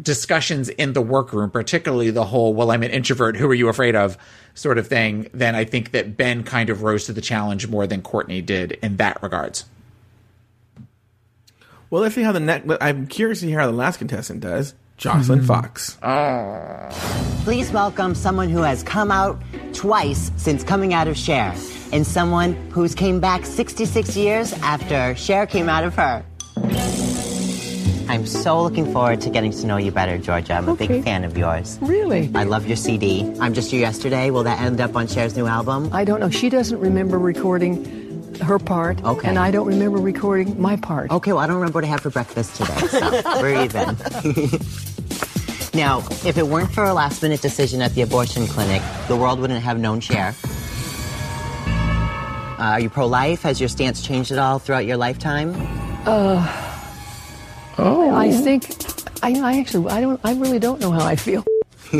[0.00, 3.96] discussions in the workroom, particularly the whole, well, I'm an introvert, who are you afraid
[3.96, 4.16] of
[4.54, 7.86] sort of thing, then I think that Ben kind of rose to the challenge more
[7.86, 9.64] than Courtney did in that regards.
[11.90, 12.70] Well, let's see how the next.
[12.80, 14.74] I'm curious to hear how the last contestant does.
[14.96, 15.48] Joslyn mm-hmm.
[15.48, 15.98] Fox.
[16.02, 16.88] Ah.
[17.42, 19.40] Please welcome someone who has come out
[19.74, 21.54] twice since coming out of Cher,
[21.92, 26.24] and someone who's came back 66 years after Cher came out of her.
[28.08, 30.54] I'm so looking forward to getting to know you better, Georgia.
[30.54, 30.88] I'm a Okay.
[30.88, 31.78] big fan of yours.
[31.80, 32.28] Really?
[32.34, 33.32] I love your CD.
[33.38, 34.30] I'm Just You Yesterday.
[34.30, 35.88] Will that end up on Cher's new album?
[35.92, 36.28] I don't know.
[36.28, 37.86] She doesn't remember recording
[38.42, 39.04] her part.
[39.04, 39.28] Okay.
[39.28, 41.10] And I don't remember recording my part.
[41.12, 43.96] Okay, well, I don't remember what I had for breakfast today, so we're even.
[45.74, 49.40] now, if it weren't for a last minute decision at the abortion clinic, the world
[49.40, 50.34] wouldn't have known Cher.
[52.58, 53.42] Uh, are you pro life?
[53.42, 55.54] Has your stance changed at all throughout your lifetime?
[56.06, 56.66] Uh,
[57.82, 58.14] Oh.
[58.14, 58.66] I think,
[59.22, 61.44] I, I actually, I don't, I really don't know how I feel.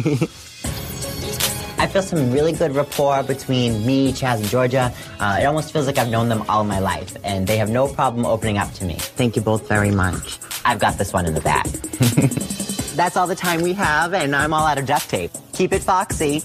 [1.78, 4.92] I feel some really good rapport between me, Chaz, and Georgia.
[5.18, 7.88] Uh, it almost feels like I've known them all my life, and they have no
[7.88, 8.96] problem opening up to me.
[8.96, 10.38] Thank you both very much.
[10.66, 11.66] I've got this one in the bag.
[13.00, 15.30] That's all the time we have, and I'm all out of duct tape.
[15.54, 16.40] Keep it foxy.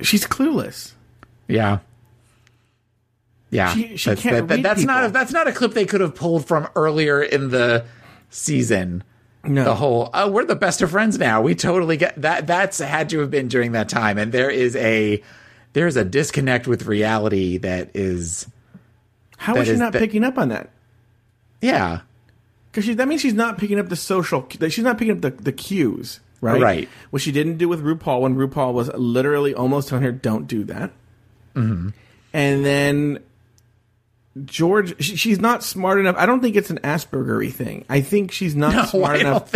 [0.00, 0.94] She's clueless.
[1.46, 1.78] Yeah.
[3.48, 5.74] Yeah, She- she that's, can't that- that- read that's not a, that's not a clip
[5.74, 7.84] they could have pulled from earlier in the
[8.30, 9.04] season.
[9.44, 9.62] No.
[9.62, 11.40] The whole oh we're the best of friends now.
[11.40, 12.48] We totally get that.
[12.48, 15.22] That's had to have been during that time, and there is a
[15.72, 18.48] there is a disconnect with reality that is.
[19.36, 20.70] How that is she not that- picking up on that?
[21.60, 22.00] Yeah,
[22.72, 24.46] because that means she's not picking up the social.
[24.48, 26.60] She's not picking up the, the cues, right?
[26.60, 26.88] Right.
[27.10, 30.64] What she didn't do with RuPaul when RuPaul was literally almost telling her, "Don't do
[30.64, 30.90] that."
[31.54, 31.90] Mm-hmm.
[32.32, 33.18] And then
[34.44, 36.16] George, she, she's not smart enough.
[36.18, 37.84] I don't think it's an Aspergery thing.
[37.88, 39.54] I think she's not No, smart I don't enough.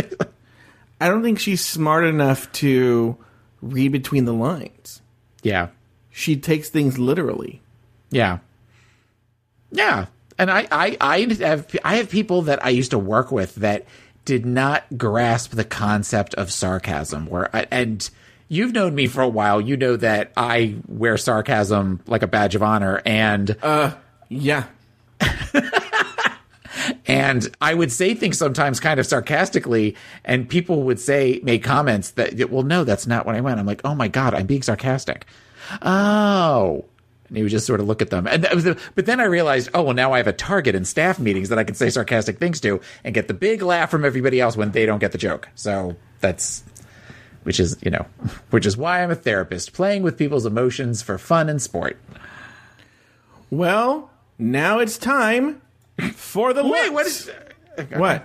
[1.01, 3.17] I don't think she's smart enough to
[3.63, 5.01] read between the lines.
[5.43, 5.69] Yeah.
[6.11, 7.63] She takes things literally.
[8.11, 8.39] Yeah.
[9.71, 10.07] Yeah.
[10.39, 13.87] And I, I, I have I have people that I used to work with that
[14.25, 17.27] did not grasp the concept of sarcasm.
[17.27, 18.09] Where I, and
[18.49, 22.55] you've known me for a while, you know that I wear sarcasm like a badge
[22.55, 23.95] of honor, and uh,
[24.29, 24.65] yeah,
[27.07, 32.11] and I would say things sometimes kind of sarcastically, and people would say make comments
[32.13, 33.59] that well, no, that's not what I meant.
[33.59, 35.25] I'm like, oh my god, I'm being sarcastic.
[35.83, 36.85] Oh.
[37.29, 38.27] And he would just sort of look at them.
[38.27, 40.75] And that was the, but then I realized, oh, well, now I have a target
[40.75, 43.91] in staff meetings that I can say sarcastic things to and get the big laugh
[43.91, 45.49] from everybody else when they don't get the joke.
[45.55, 46.63] So that's,
[47.43, 48.07] which is, you know,
[48.51, 51.99] which is why I'm a therapist, playing with people's emotions for fun and sport.
[53.51, 55.63] Well, now it's time
[56.13, 57.31] for the Wait, what is
[57.95, 58.25] what?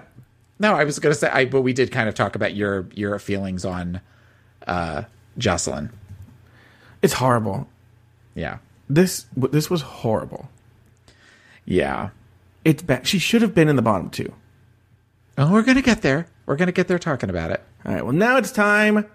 [0.59, 2.87] No, I was going to say, I, but we did kind of talk about your
[2.93, 4.01] your feelings on
[4.67, 5.03] uh,
[5.37, 5.89] Joslyn.
[7.01, 7.67] It's horrible.
[8.35, 8.57] Yeah.
[8.93, 10.49] This this was horrible.
[11.65, 12.09] Yeah.
[12.65, 13.07] It's bad.
[13.07, 14.33] She should have been in the bottom two.
[15.37, 16.27] Oh, we're gonna get there.
[16.45, 17.63] We're gonna get there talking about it.
[17.85, 18.03] All right.
[18.03, 19.05] Well, now it's time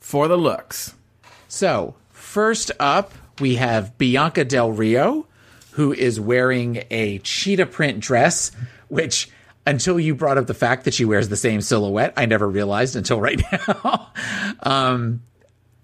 [0.00, 0.94] for the looks.
[1.46, 5.26] So first up, we have Bianca Del Rio,
[5.72, 8.50] who is wearing a cheetah print dress,
[8.88, 9.30] which
[9.66, 12.96] until you brought up the fact that she wears the same silhouette, I never realized
[12.96, 14.10] until right now.
[14.64, 15.22] um,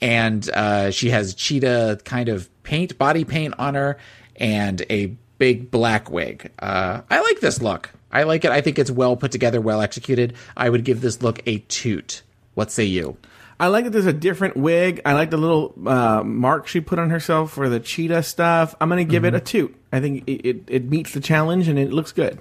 [0.00, 3.98] and uh, she has cheetah kind of paint, body paint on her,
[4.36, 6.50] and a big black wig.
[6.58, 7.90] Uh, I like this look.
[8.10, 8.50] I like it.
[8.50, 10.34] I think it's well put together, well executed.
[10.56, 12.22] I would give this look a toot.
[12.54, 13.16] What say you?
[13.60, 15.00] I like that there's a different wig.
[15.04, 18.74] I like the little uh, mark she put on herself for the cheetah stuff.
[18.80, 19.74] I'm going to give it a toot.
[19.92, 22.38] I think it, it, it meets the challenge and it looks good.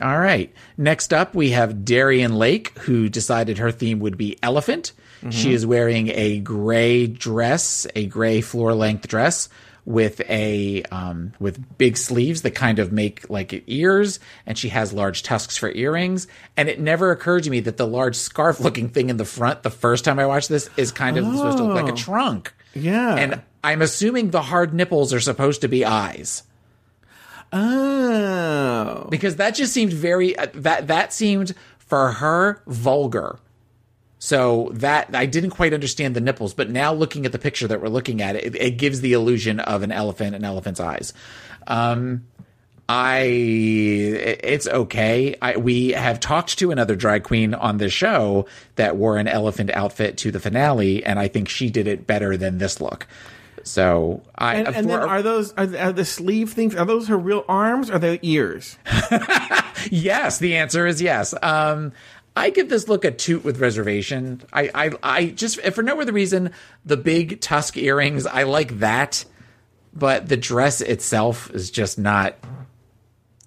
[0.00, 0.52] All right.
[0.76, 4.92] Next up, we have Darienne Lake, who decided her theme would be elephant.
[5.30, 9.48] She is wearing a gray dress, a gray floor length dress
[9.84, 14.92] with a um, with big sleeves that kind of make like ears, and she has
[14.92, 16.26] large tusks for earrings.
[16.56, 19.62] And it never occurred to me that the large scarf looking thing in the front,
[19.62, 21.94] the first time I watched this, is kind of supposed to look like Oh.
[21.94, 22.52] a trunk.
[22.74, 23.14] Yeah.
[23.16, 26.42] And I'm assuming the hard nipples are supposed to be eyes.
[27.52, 29.06] Oh.
[29.10, 33.38] Because that just seemed very uh, that that seemed for her vulgar.
[34.24, 37.82] So that I didn't quite understand the nipples, but now looking at the picture that
[37.82, 41.12] we're looking at, it, it gives the illusion of an elephant and elephant's eyes.
[41.66, 42.24] Um,
[42.88, 45.34] I it's okay.
[45.42, 48.46] I, we have talked to another drag queen on this show
[48.76, 52.36] that wore an elephant outfit to the finale, and I think she did it better
[52.36, 53.08] than this look.
[53.64, 56.76] So I And, and then are those are, are the sleeve things?
[56.76, 57.90] Are those her real arms?
[57.90, 58.78] Or are they ears?
[59.90, 61.34] yes, the answer is yes.
[61.42, 61.92] Um,
[62.34, 64.40] I give this look a toot with reservation.
[64.52, 66.52] I, I, I just for no other reason,
[66.84, 69.24] the big tusk earrings, I like that,
[69.92, 72.34] but the dress itself is just not.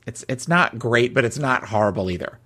[0.06, 2.38] It's it's not great, but it's not horrible either.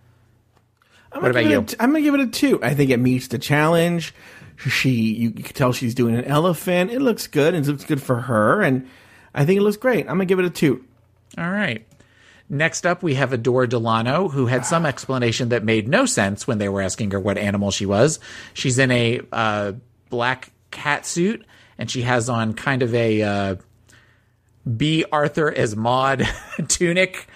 [1.12, 1.60] I'm What about give you?
[1.60, 2.64] it a- I'm gonna give it a two.
[2.64, 4.14] I think it meets the challenge.
[4.58, 6.92] She, you, you can tell she's doing an elephant.
[6.92, 8.62] It looks good, and it looks good for her.
[8.62, 8.88] And
[9.34, 10.02] I think it looks great.
[10.02, 10.86] I'm gonna give it a two.
[11.38, 11.86] All right.
[12.52, 16.58] Next up, we have Adore Delano, who had some explanation that made no sense when
[16.58, 18.20] they were asking her what animal she was.
[18.56, 19.74] She's in a uh,
[20.10, 21.46] black cat suit,
[21.78, 23.56] and she has on kind of a uh,
[24.78, 26.28] Bea Arthur as Maude
[26.68, 27.28] tunic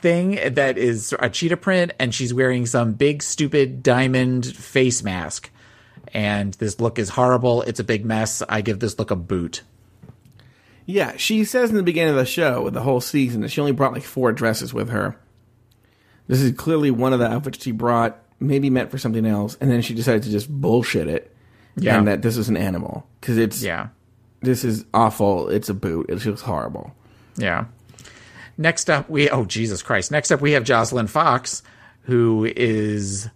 [0.00, 5.50] thing that is a cheetah print, and she's wearing some big, stupid diamond face mask.
[6.12, 7.62] And this look is horrible.
[7.62, 8.42] It's a big mess.
[8.48, 9.62] I give this look a boot.
[10.86, 13.72] Yeah, she says in the beginning of the show, the whole season, that she only
[13.72, 15.16] brought like four dresses with her.
[16.26, 19.70] This is clearly one of the outfits she brought, maybe meant for something else, and
[19.70, 21.28] then she decided to just bullshit it.
[21.74, 21.96] Yeah.
[21.96, 23.88] and that this is an animal because it's Yeah.
[24.42, 25.48] This is awful.
[25.48, 26.06] It's a boot.
[26.10, 26.94] It looks horrible.
[27.36, 27.64] Yeah.
[28.58, 30.10] Next up, we oh Jesus Christ!
[30.10, 31.62] Next up, we have Joslyn Fox,
[32.02, 33.30] who is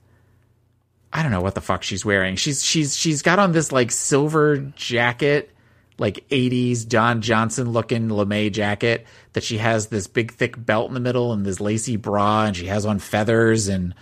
[1.12, 2.36] I don't know what the fuck she's wearing.
[2.36, 5.51] She's she's she's got on this like silver jacket,
[5.99, 10.94] like '80s Don Johnson looking lame jacket that she has this big thick belt in
[10.94, 13.94] the middle and this lacy bra, and she has on feathers and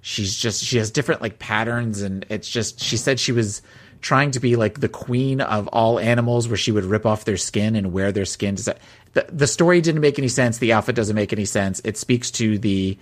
[0.00, 3.62] she's just she has different like patterns and it's just she said she was
[4.00, 7.36] trying to be like the queen of all animals where she would rip off their
[7.36, 8.54] skin and wear their skin.
[8.54, 8.76] To
[9.14, 10.58] the, the story didn't make any sense.
[10.58, 11.80] The outfit doesn't make any sense.
[11.84, 12.96] It speaks to the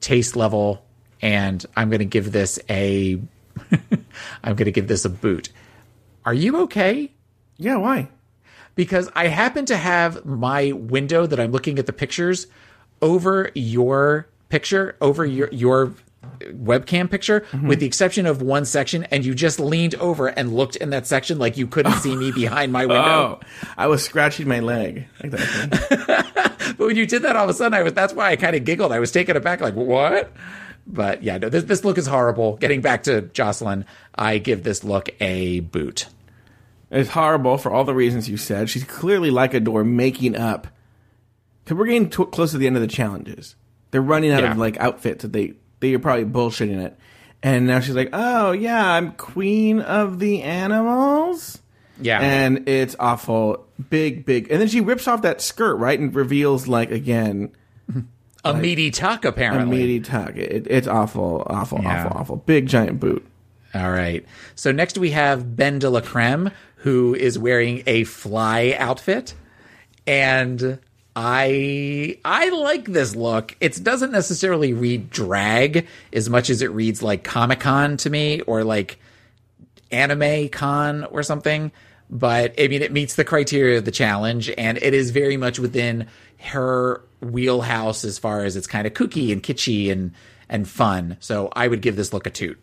[0.00, 0.84] taste level
[1.22, 3.18] and i'm going to give this a
[4.44, 5.48] i'm going to give this a boot.
[6.24, 7.12] Are you okay
[7.58, 8.08] yeah why?
[8.74, 12.46] Because i happen to have my window that i'm looking at the pictures
[13.02, 15.94] over your picture over your your
[16.52, 17.68] webcam picture Mm-hmm.
[17.68, 21.06] with the exception of one section and you just leaned over and looked in that
[21.06, 23.38] section like you couldn't see me behind my window.
[23.42, 23.46] Oh,
[23.78, 25.06] I was scratching my leg.
[26.78, 28.56] But when you did that all of a sudden i was that's why i kind
[28.56, 28.92] of giggled.
[28.92, 30.32] I was taken aback like what?
[30.86, 32.56] But yeah no this, this look is horrible.
[32.56, 36.06] Getting back to Joslyn i give this look a boot
[36.90, 38.70] It's horrible for all the reasons you said.
[38.70, 40.68] She's clearly like a door making up.
[41.64, 43.56] Because we're getting to, close to the end of the challenges.
[43.90, 44.52] They're running out Yeah.
[44.52, 46.96] of like outfits that they they are probably bullshitting it.
[47.42, 51.60] And now she's like, "Oh yeah, I'm queen of the animals."
[52.00, 52.20] Yeah.
[52.20, 54.50] and it's awful, big, big.
[54.50, 57.52] And then she rips off that skirt right and reveals like again
[58.44, 60.36] a meaty tuck apparently a meaty tuck.
[60.36, 62.04] It, it's awful, awful, Yeah.
[62.06, 62.36] awful, awful.
[62.36, 63.26] Big giant boot.
[63.74, 64.24] All right.
[64.54, 66.50] So next we have Ben de la Creme,
[66.86, 69.34] who is wearing a fly outfit.
[70.06, 70.78] And
[71.16, 73.56] I I like this look.
[73.60, 78.40] It doesn't necessarily read drag as much as it reads like Comic Con to me
[78.42, 79.00] or like
[79.90, 81.72] anime con or something.
[82.08, 85.58] But I mean it meets the criteria of the challenge and it is very much
[85.58, 86.06] within
[86.38, 90.12] her wheelhouse as far as it's kind of kooky and kitschy and
[90.48, 91.16] and fun.
[91.18, 92.60] So I would give this look a toot.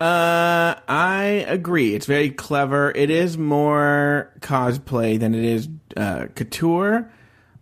[0.00, 1.94] Uh, I agree.
[1.94, 2.92] It's very clever.
[2.94, 7.10] It is more cosplay than it is uh, couture,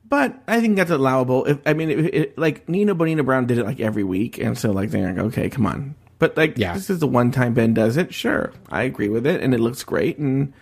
[0.08, 1.44] but I think that's allowable.
[1.44, 4.58] If I mean, it, it, like Nina Bonina Brown did it like every week, and
[4.58, 5.94] so like they're like, okay, come on.
[6.18, 8.12] But like, this is the one time Ben does it.
[8.12, 10.18] Sure, I agree with it, and it looks great.
[10.18, 10.52] And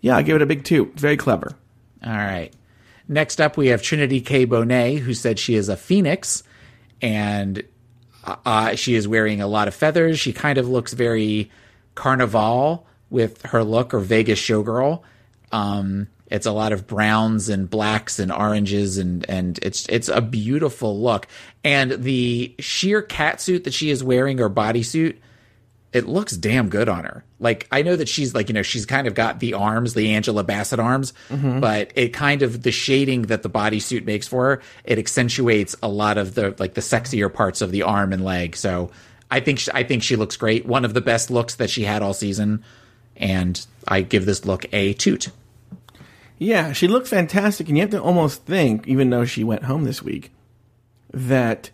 [0.00, 0.90] yeah, I give it a big two.
[0.92, 1.52] It's very clever.
[2.04, 2.52] All right.
[3.06, 4.46] Next up, we have Trinity K.
[4.46, 6.42] Bonet, who said she is a phoenix,
[7.02, 7.62] and
[8.24, 10.18] uh, she is wearing a lot of feathers.
[10.18, 11.50] She kind of looks very
[11.94, 15.02] carnival with her look, or Vegas showgirl.
[15.52, 20.20] Um, it's a lot of browns and blacks and oranges, and and it's it's a
[20.20, 21.26] beautiful look.
[21.64, 25.16] And the sheer cat suit that she is wearing, or bodysuit,
[25.92, 27.24] it looks damn good on her.
[27.40, 30.12] Like I know that she's like you know she's kind of got the arms, the
[30.14, 31.60] Angela Bassett arms, Mhm.
[31.60, 35.88] but it kind of the shading that the bodysuit makes for her, it accentuates a
[35.88, 38.54] lot of the like the sexier parts of the arm and leg.
[38.56, 38.90] So
[39.30, 40.66] I think she, I think she looks great.
[40.66, 42.64] One of the best looks that she had all season,
[43.16, 45.30] and I give this look a toot.
[46.38, 49.84] Yeah, she looks fantastic, and you have to almost think, even though she went home
[49.84, 50.30] this week,
[51.12, 51.70] that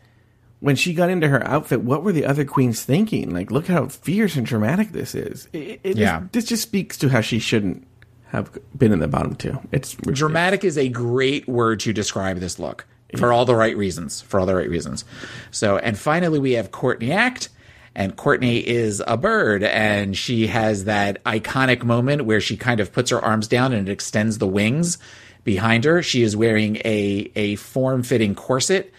[0.64, 3.34] when she got into her outfit, what were the other queens thinking?
[3.34, 5.46] Like, look how fierce and dramatic this is.
[5.52, 6.20] It, it Yeah.
[6.20, 7.86] just, this just speaks to how she shouldn't
[8.28, 9.58] have been in the bottom two.
[9.72, 12.86] It's Dramatic is a great word to describe this look
[13.18, 14.22] for all the right reasons.
[14.22, 15.04] For all the right reasons.
[15.50, 17.50] So, and finally, we have Courtney Act.
[17.96, 22.90] And Courtney is a bird, and she has that iconic moment where she kind of
[22.92, 24.98] puts her arms down and it extends the wings
[25.44, 26.02] behind her.
[26.02, 28.92] She is wearing a a form fitting corset,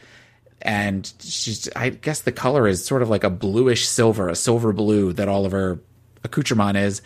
[0.65, 4.73] and she's I guess the color is sort of like a bluish silver, a silver
[4.73, 5.79] blue that all of her
[6.23, 7.01] accoutrement is.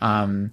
[0.00, 0.52] Um,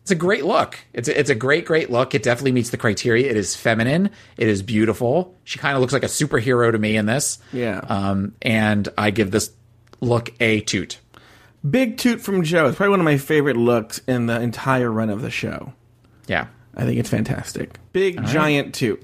[0.00, 0.78] it's a great look.
[0.92, 2.14] It's a, it's a great, great look.
[2.14, 3.28] It definitely meets the criteria.
[3.28, 4.10] It is feminine.
[4.36, 5.34] It is beautiful.
[5.42, 7.40] She kind of looks like a superhero to me in this.
[7.52, 7.78] Yeah.
[7.78, 9.50] Um, and I give this
[10.00, 11.00] look a toot.
[11.68, 12.68] Big toot from Joe.
[12.68, 15.72] It's probably one of my favorite looks in the entire run of the show.
[16.28, 16.46] Yeah.
[16.76, 17.76] I think it's fantastic.
[17.92, 18.28] Big, right.
[18.28, 19.02] giant toot.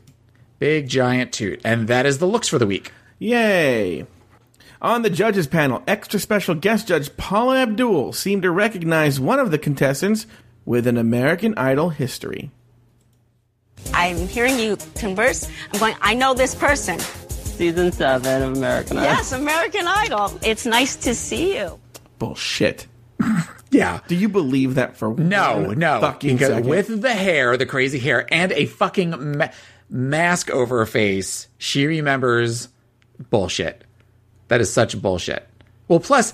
[0.62, 1.60] Big, giant toot.
[1.64, 2.92] And that is the looks for the week.
[3.18, 4.06] Yay!
[4.80, 9.50] On the judges panel, extra special guest judge Paula Abdul seemed to recognize one of
[9.50, 10.24] the contestants
[10.64, 12.52] with an American Idol history.
[13.92, 15.48] I'm hearing you converse.
[15.72, 17.00] I'm going, I know this person.
[17.00, 19.10] Season seven of American Idol.
[19.10, 20.38] Yes, American Idol.
[20.44, 21.80] It's nice to see you.
[22.20, 22.86] Bullshit.
[23.74, 24.00] Yeah.
[24.06, 25.98] Do you believe that for No, one no.
[25.98, 26.68] fucking Because second?
[26.68, 29.48] with the hair, the crazy hair, and a fucking ma-
[29.92, 32.68] mask over her face, she remembers
[33.30, 33.84] bullshit.
[34.48, 35.46] That is such bullshit.
[35.86, 36.32] Well, plus,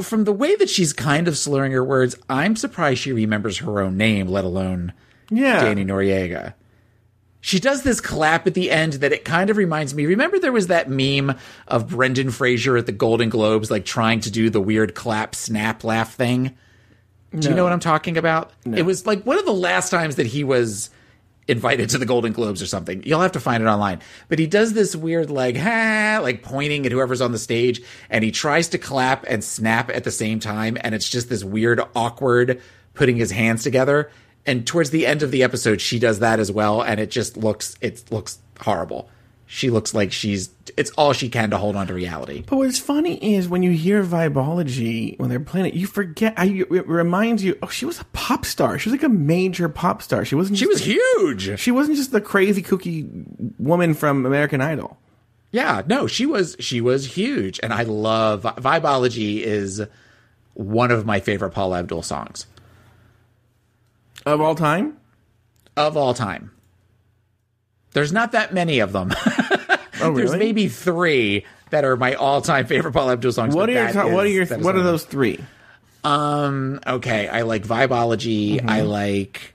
[0.00, 3.80] from the way that she's kind of slurring her words, I'm surprised she remembers her
[3.80, 4.92] own name, let alone
[5.30, 5.60] Yeah.
[5.60, 6.54] Danny Noriega.
[7.40, 10.06] She does this clap at the end that it kind of reminds me.
[10.06, 11.36] Remember, there was that meme
[11.68, 15.84] of Brendan Fraser at the Golden Globes, like trying to do the weird clap, snap,
[15.84, 16.56] laugh thing.
[17.38, 18.52] Do you know what I'm talking about?
[18.64, 18.78] No.
[18.78, 20.90] It was like one of the last times that he was
[21.48, 23.02] invited to the Golden Globes or something.
[23.04, 24.00] You'll have to find it online.
[24.28, 28.24] But he does this weird like ha like pointing at whoever's on the stage and
[28.24, 31.80] he tries to clap and snap at the same time and it's just this weird
[31.94, 32.60] awkward
[32.94, 34.10] putting his hands together.
[34.44, 37.36] And towards the end of the episode she does that as well and it just
[37.36, 39.08] looks it looks horrible.
[39.48, 42.42] She looks like she's it's all she can to hold on to reality.
[42.46, 46.34] But what's funny is when you hear Vibeology when they're playing it, you forget.
[46.36, 47.56] I, it reminds you.
[47.62, 48.76] Oh, she was a pop star.
[48.78, 50.24] She was like a major pop star.
[50.24, 50.58] She wasn't.
[50.58, 51.58] She was the- huge.
[51.60, 53.08] She wasn't just the crazy kooky
[53.60, 54.98] woman from American Idol.
[55.52, 59.80] Yeah, no, she was she was huge, and I love Vibeology is
[60.54, 62.46] one of my favorite Paula Abdul songs
[64.26, 64.96] of all time.
[65.76, 66.50] Of all time,
[67.96, 69.10] there's not that many of them.
[69.98, 73.56] Oh, There's maybe three that are my all-time favorite Paula Abdul songs.
[73.56, 75.42] What are your that top- what are your what are those three?
[76.04, 76.80] Um.
[76.86, 77.28] Okay.
[77.28, 78.56] I like Vibeology.
[78.56, 78.68] Mm-hmm.
[78.68, 79.54] I like.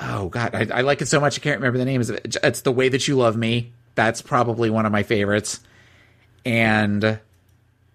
[0.00, 2.36] Oh God, I, I like it so much I can't remember the names of it.
[2.42, 3.70] It's the way that you love me.
[3.96, 5.60] That's probably one of my favorites.
[6.46, 7.20] And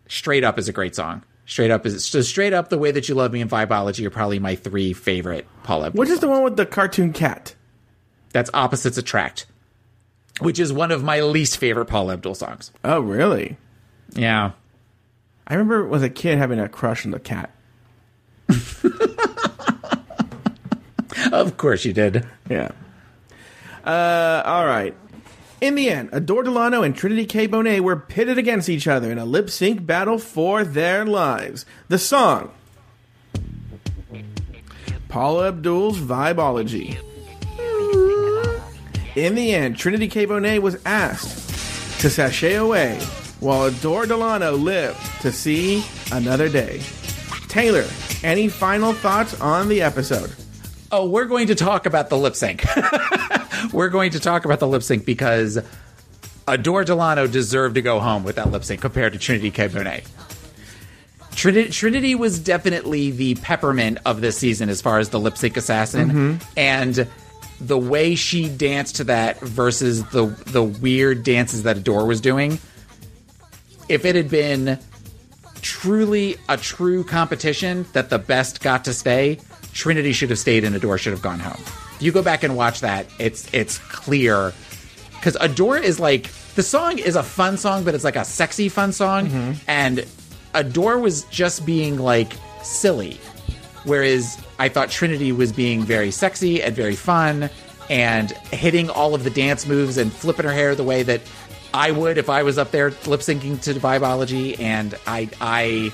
[0.07, 1.23] Straight Up is a great song.
[1.47, 4.11] Straight Up is so Straight Up, the way that you love me, and Vibeology are
[4.11, 5.99] probably my three favorite Paula Abdul.
[5.99, 7.55] Which is the one with the cartoon cat?
[8.33, 9.47] That's Opposites Attract,
[10.39, 12.71] which is one of my least favorite Paula Abdul songs.
[12.83, 13.57] Oh, really?
[14.13, 14.51] Yeah.
[15.47, 17.51] I remember as a kid having a crush on the cat.
[21.31, 22.25] Of course you did.
[22.49, 22.71] Yeah.
[23.83, 24.95] Uh, all right.
[25.61, 27.47] In the end, Adore Delano and Trinity K.
[27.47, 31.65] Bonet were pitted against each other in a lip sync battle for their lives.
[31.87, 32.51] The song
[35.09, 36.99] Paula Abdul's Vibeology.
[39.15, 40.25] In the end, Trinity K.
[40.27, 42.99] Bonet was asked to sashay away
[43.39, 46.81] while Adore Delano lived to see another day.
[47.47, 47.85] Taylor,
[48.23, 50.33] any final thoughts on the episode?
[50.91, 52.65] Oh, we're going to talk about the lip sync.
[53.73, 55.59] we're going to talk about the lip sync because
[56.47, 59.69] Adore Delano deserved to go home with that lip sync compared to Trinity K.
[59.69, 60.05] Bonet.
[61.35, 65.55] Trinity, Trinity was definitely the peppermint of this season as far as the lip sync
[65.57, 66.39] assassin.
[66.39, 66.45] Mhm.
[66.55, 67.07] And
[67.59, 72.59] the way she danced to that versus the the weird dances that Adore was doing,
[73.89, 74.79] if it had been
[75.61, 79.39] truly a true competition that the best got to stay,
[79.73, 81.61] Trinity should have stayed and Adore should have gone home.
[81.95, 84.53] If you go back and watch that, it's it's clear.
[85.15, 88.69] Because Adore is like the song is a fun song, but it's like a sexy
[88.69, 89.53] fun song, mm-hmm.
[89.67, 90.05] and
[90.53, 92.33] Adore was just being like
[92.63, 93.19] silly,
[93.85, 97.49] whereas I thought Trinity was being very sexy and very fun
[97.89, 101.21] and hitting all of the dance moves and flipping her hair the way that
[101.73, 105.91] I would if I was up there lip syncing to Vibeology, and I I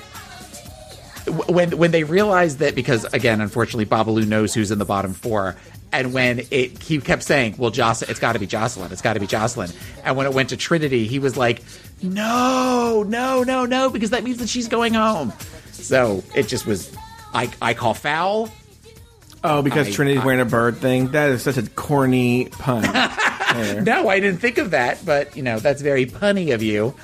[1.46, 5.56] when when they realized that because again, unfortunately, Babalu knows who's in the bottom four.
[5.94, 8.92] And when it, he kept saying, "Well, Joslyn, it's got to be Joslyn.
[8.92, 9.70] It's got to be Joslyn."
[10.04, 11.62] And when it went to Trinity, he was like,
[12.00, 15.32] "No, no, no, no," because that means that she's going home.
[15.72, 16.96] So it just was,
[17.32, 18.50] I I call foul.
[19.44, 21.08] Oh, because I- Trinity's I- wearing a bird thing.
[21.12, 22.84] That is such a corny pun.
[23.52, 26.94] No, I didn't think of that, but you know that's very punny of you.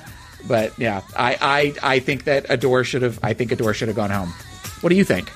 [0.47, 3.19] But yeah, I I, I think that Adore should have.
[3.21, 4.29] I think Adore should have gone home.
[4.81, 5.31] What do you think?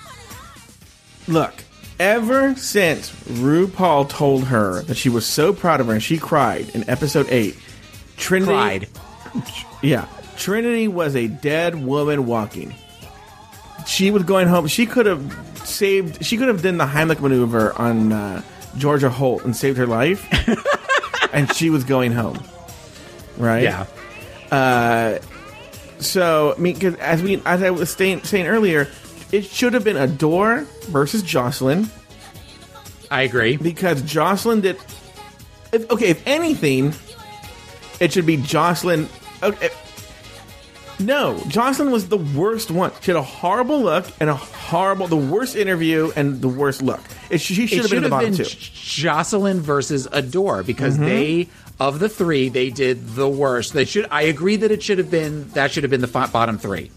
[1.27, 1.53] Look,
[1.99, 6.69] ever since RuPaul told her that she was so proud of her and she cried
[6.69, 7.55] in episode 8,
[8.17, 8.51] Trinity.
[8.51, 8.87] Cried.
[9.83, 10.07] Yeah.
[10.35, 12.73] Trinity was a dead woman walking.
[13.85, 14.67] She was going home.
[14.67, 16.25] She could have saved.
[16.25, 18.41] She could have done the Heimlich maneuver on uh,
[18.77, 20.27] Georgia Holt and saved her life.
[21.33, 22.41] and she was going home.
[23.37, 23.63] Right?
[23.63, 23.85] Yeah.
[24.51, 25.19] Uh,
[25.99, 28.87] so, I mean, cause as we, as I was saying, saying earlier,
[29.31, 31.89] it should have been Adore versus Joslyn.
[33.09, 34.77] I agree because Joslyn did.
[35.71, 36.93] If, okay, if anything,
[37.99, 39.09] it should be Joslyn.
[39.41, 39.69] Okay,
[41.05, 42.91] no, Joslyn was the worst one.
[43.01, 47.01] She had a horrible look and a horrible, the worst interview and the worst look.
[47.29, 48.43] It, she should have been in the bottom two.
[48.45, 51.05] Joslyn versus Adore because Mhm.
[51.05, 51.47] they
[51.79, 53.73] of the three they did the worst.
[53.73, 54.07] They should.
[54.11, 56.91] I agree that it should have been that should have been the bottom three,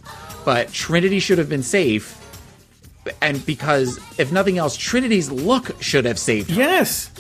[0.45, 2.17] but Trinity should have been safe.
[3.23, 6.57] And because if nothing else, Trinity's look should have saved her.
[6.57, 7.11] Yes.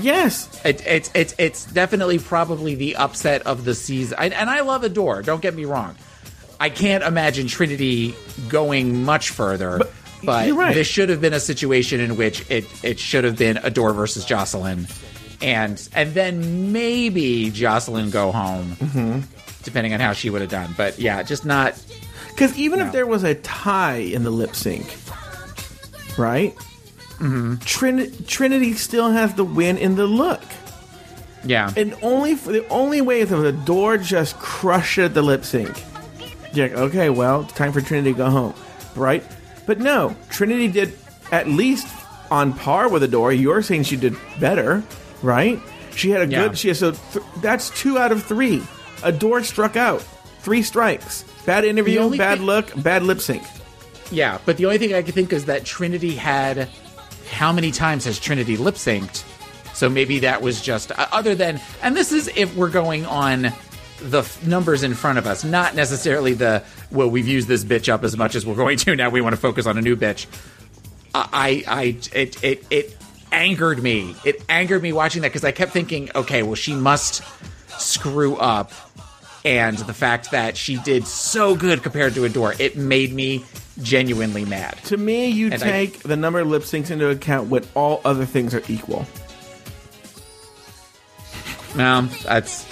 [0.00, 0.48] Yes.
[0.64, 4.16] It, it's it's it's definitely probably the upset of the season.
[4.18, 5.22] I, and I love Adore.
[5.22, 5.96] Don't get me wrong.
[6.60, 8.14] I can't imagine Trinity
[8.48, 9.80] going much further.
[10.24, 10.74] But, you're right.
[10.74, 14.24] this should have been a situation in which it it should have been Adore versus
[14.24, 14.88] Joslyn,
[15.40, 19.20] and and then maybe Joslyn go home, Mm-hmm.
[19.62, 20.74] depending on how she would have done.
[20.76, 21.80] But yeah, just not.
[22.30, 24.92] Because even if there was a tie in the lip sync,
[26.18, 26.52] right?
[27.18, 27.56] Mm-hmm.
[27.64, 30.42] Trin- Trinity still has the win in the look.
[31.44, 31.72] Yeah.
[31.76, 35.82] And only for the only way is if the door just crushed the lip sync.
[36.52, 38.54] You're like, okay, well, it's time for Trinity to go home,
[38.96, 39.22] right?
[39.66, 40.92] But no, Trinity did
[41.30, 41.86] at least
[42.30, 43.32] on par with the door.
[43.32, 44.82] You're saying she did better,
[45.22, 45.60] right?
[45.94, 46.48] She had a Yeah.
[46.48, 46.58] good.
[46.58, 48.62] She has so th- that's two out of three.
[49.02, 50.02] Adore struck out,
[50.40, 51.24] three strikes.
[51.46, 53.42] Bad interview, bad thing- look, bad lip sync.
[54.10, 56.68] Yeah, but the only thing I can think is that Trinity had.
[57.30, 59.24] How many times has Trinity lip synced?
[59.74, 61.60] So maybe that was just uh, other than.
[61.82, 63.52] And this is if we're going on
[64.00, 67.08] the f- numbers in front of us, not necessarily the well.
[67.08, 68.96] We've used this bitch up as much as we're going to.
[68.96, 70.26] Now we want to focus on a new bitch.
[71.14, 71.82] I, I,
[72.12, 72.96] it, it, it
[73.32, 74.14] angered me.
[74.24, 77.22] It angered me watching that because I kept thinking, okay, well, she must
[77.80, 78.72] screw up.
[79.44, 83.44] And the fact that she did so good compared to Adore, it made me
[83.82, 84.76] genuinely mad.
[84.86, 88.00] To me, you And I- take the number of lip syncs into account when all
[88.04, 89.06] other things are equal.
[91.76, 92.66] No, that's.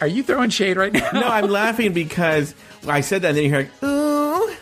[0.00, 1.10] Are you throwing shade right now?
[1.12, 2.54] No, I'm laughing because
[2.86, 4.54] I said that, and then you're like, ooh.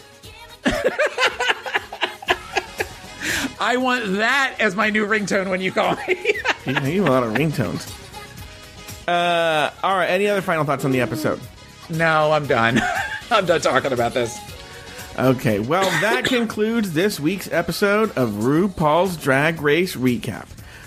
[3.60, 6.34] I want that as my new ringtone when you call me.
[6.66, 7.88] You have a lot of ringtones.
[9.08, 10.08] Uh, all right.
[10.10, 11.40] Any other final thoughts on the episode?
[11.90, 12.80] No, I'm done.
[13.30, 14.38] I'm done talking about this.
[15.18, 15.58] Okay.
[15.58, 20.46] Well, that concludes this week's episode of RuPaul's Drag Race Recap.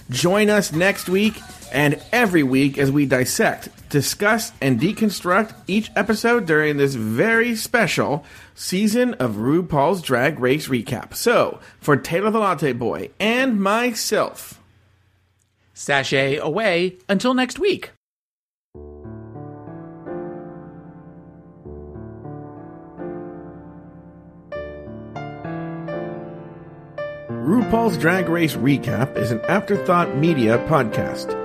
[0.09, 1.35] Join us next week
[1.71, 8.25] and every week as we dissect, discuss, and deconstruct each episode during this very special
[8.55, 11.15] season of RuPaul's Drag Race Recap.
[11.15, 14.59] So, for Taylor the Latte Boy and myself,
[15.73, 17.91] Sashay away until next week.
[27.51, 31.37] RuPaul's Drag Race Recap is an Afterthought Media podcast.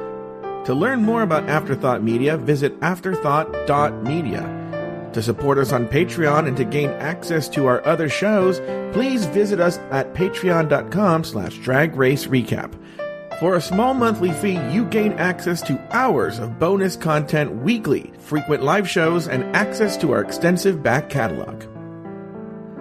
[0.64, 5.10] To learn more about Afterthought Media, visit afterthought.media.
[5.14, 8.60] To support us on Patreon and to gain access to our other shows,
[8.94, 12.72] please visit us at patreon.com slash drag race recap.
[13.40, 18.62] For a small monthly fee, you gain access to hours of bonus content weekly, frequent
[18.62, 21.64] live shows, and access to our extensive back catalog.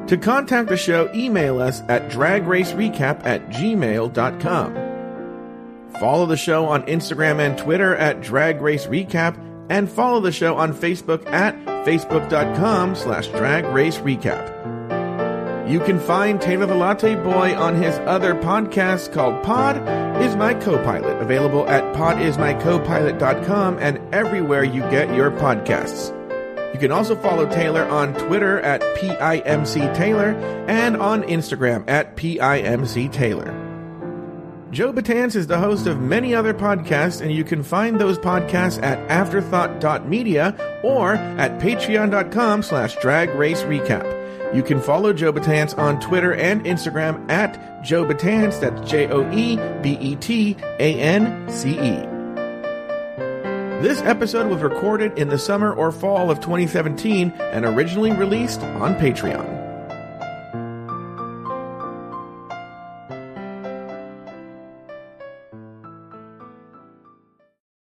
[0.07, 4.86] To contact the show, email us at dragracerecap at gmail.com.
[5.99, 9.38] Follow the show on Instagram and Twitter at Drag Race Recap,
[9.69, 11.56] and follow the show on Facebook at
[11.86, 14.52] facebook.com slash drag race recap.
[15.68, 19.77] You can find Taylor the Latte Boy on his other podcast called Pod
[20.22, 26.15] Is My Co-Pilot, available at podismycopilot.com and everywhere you get your podcasts.
[26.76, 30.31] You can also follow Taylor on Twitter at PIMC Taylor
[30.68, 33.45] and on Instagram at PIMC Taylor.
[34.72, 38.84] Joe Batance is the host of many other podcasts, and you can find those podcasts
[38.84, 44.53] at afterthought.media or at patreon.com slash drag race recap.
[44.53, 49.07] You can follow Joe Batance on Twitter and Instagram at Joe Batance, that's J
[53.81, 58.95] This episode was recorded in the summer or fall of 2017 and originally released on
[58.95, 59.45] Patreon.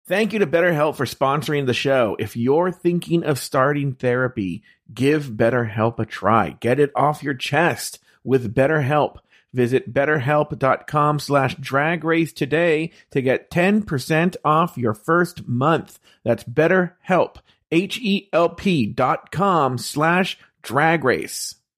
[0.06, 2.16] Thank you to BetterHelp for sponsoring the show.
[2.18, 4.62] If you're thinking of starting therapy,
[4.92, 6.56] give BetterHelp a try.
[6.60, 9.18] Get it off your chest with BetterHelp.
[9.54, 16.00] Visit betterhelp.com slash drag race today to get 10% off your first month.
[16.24, 17.36] That's betterhelp,
[17.70, 21.54] H-E-L-P dot com slash drag race.